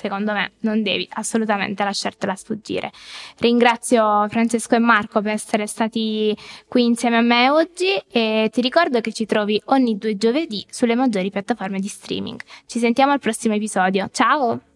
secondo 0.00 0.32
me 0.32 0.52
non 0.60 0.82
devi 0.82 1.06
assolutamente 1.12 1.84
lasciartela 1.84 2.34
sfuggire. 2.34 2.90
Ringrazio 3.38 4.26
Francesco 4.28 4.74
e 4.76 4.78
Marco 4.78 5.20
per 5.20 5.32
essere 5.32 5.66
stati 5.66 6.34
qui 6.66 6.84
insieme 6.84 7.18
a 7.18 7.20
me 7.20 7.50
oggi 7.50 7.94
e 8.10 8.48
ti 8.50 8.60
ricordo 8.62 9.00
che 9.00 9.12
ci 9.12 9.26
trovi 9.26 9.60
ogni 9.66 9.98
due 9.98 10.16
giovedì 10.16 10.64
sulle 10.70 10.94
maggiori 10.94 11.30
piattaforme 11.30 11.80
di 11.80 11.88
streaming. 11.88 12.40
Ci 12.66 12.78
sentiamo 12.78 13.12
al 13.12 13.18
prossimo 13.18 13.54
episodio. 13.54 14.08
Ciao! 14.10 14.69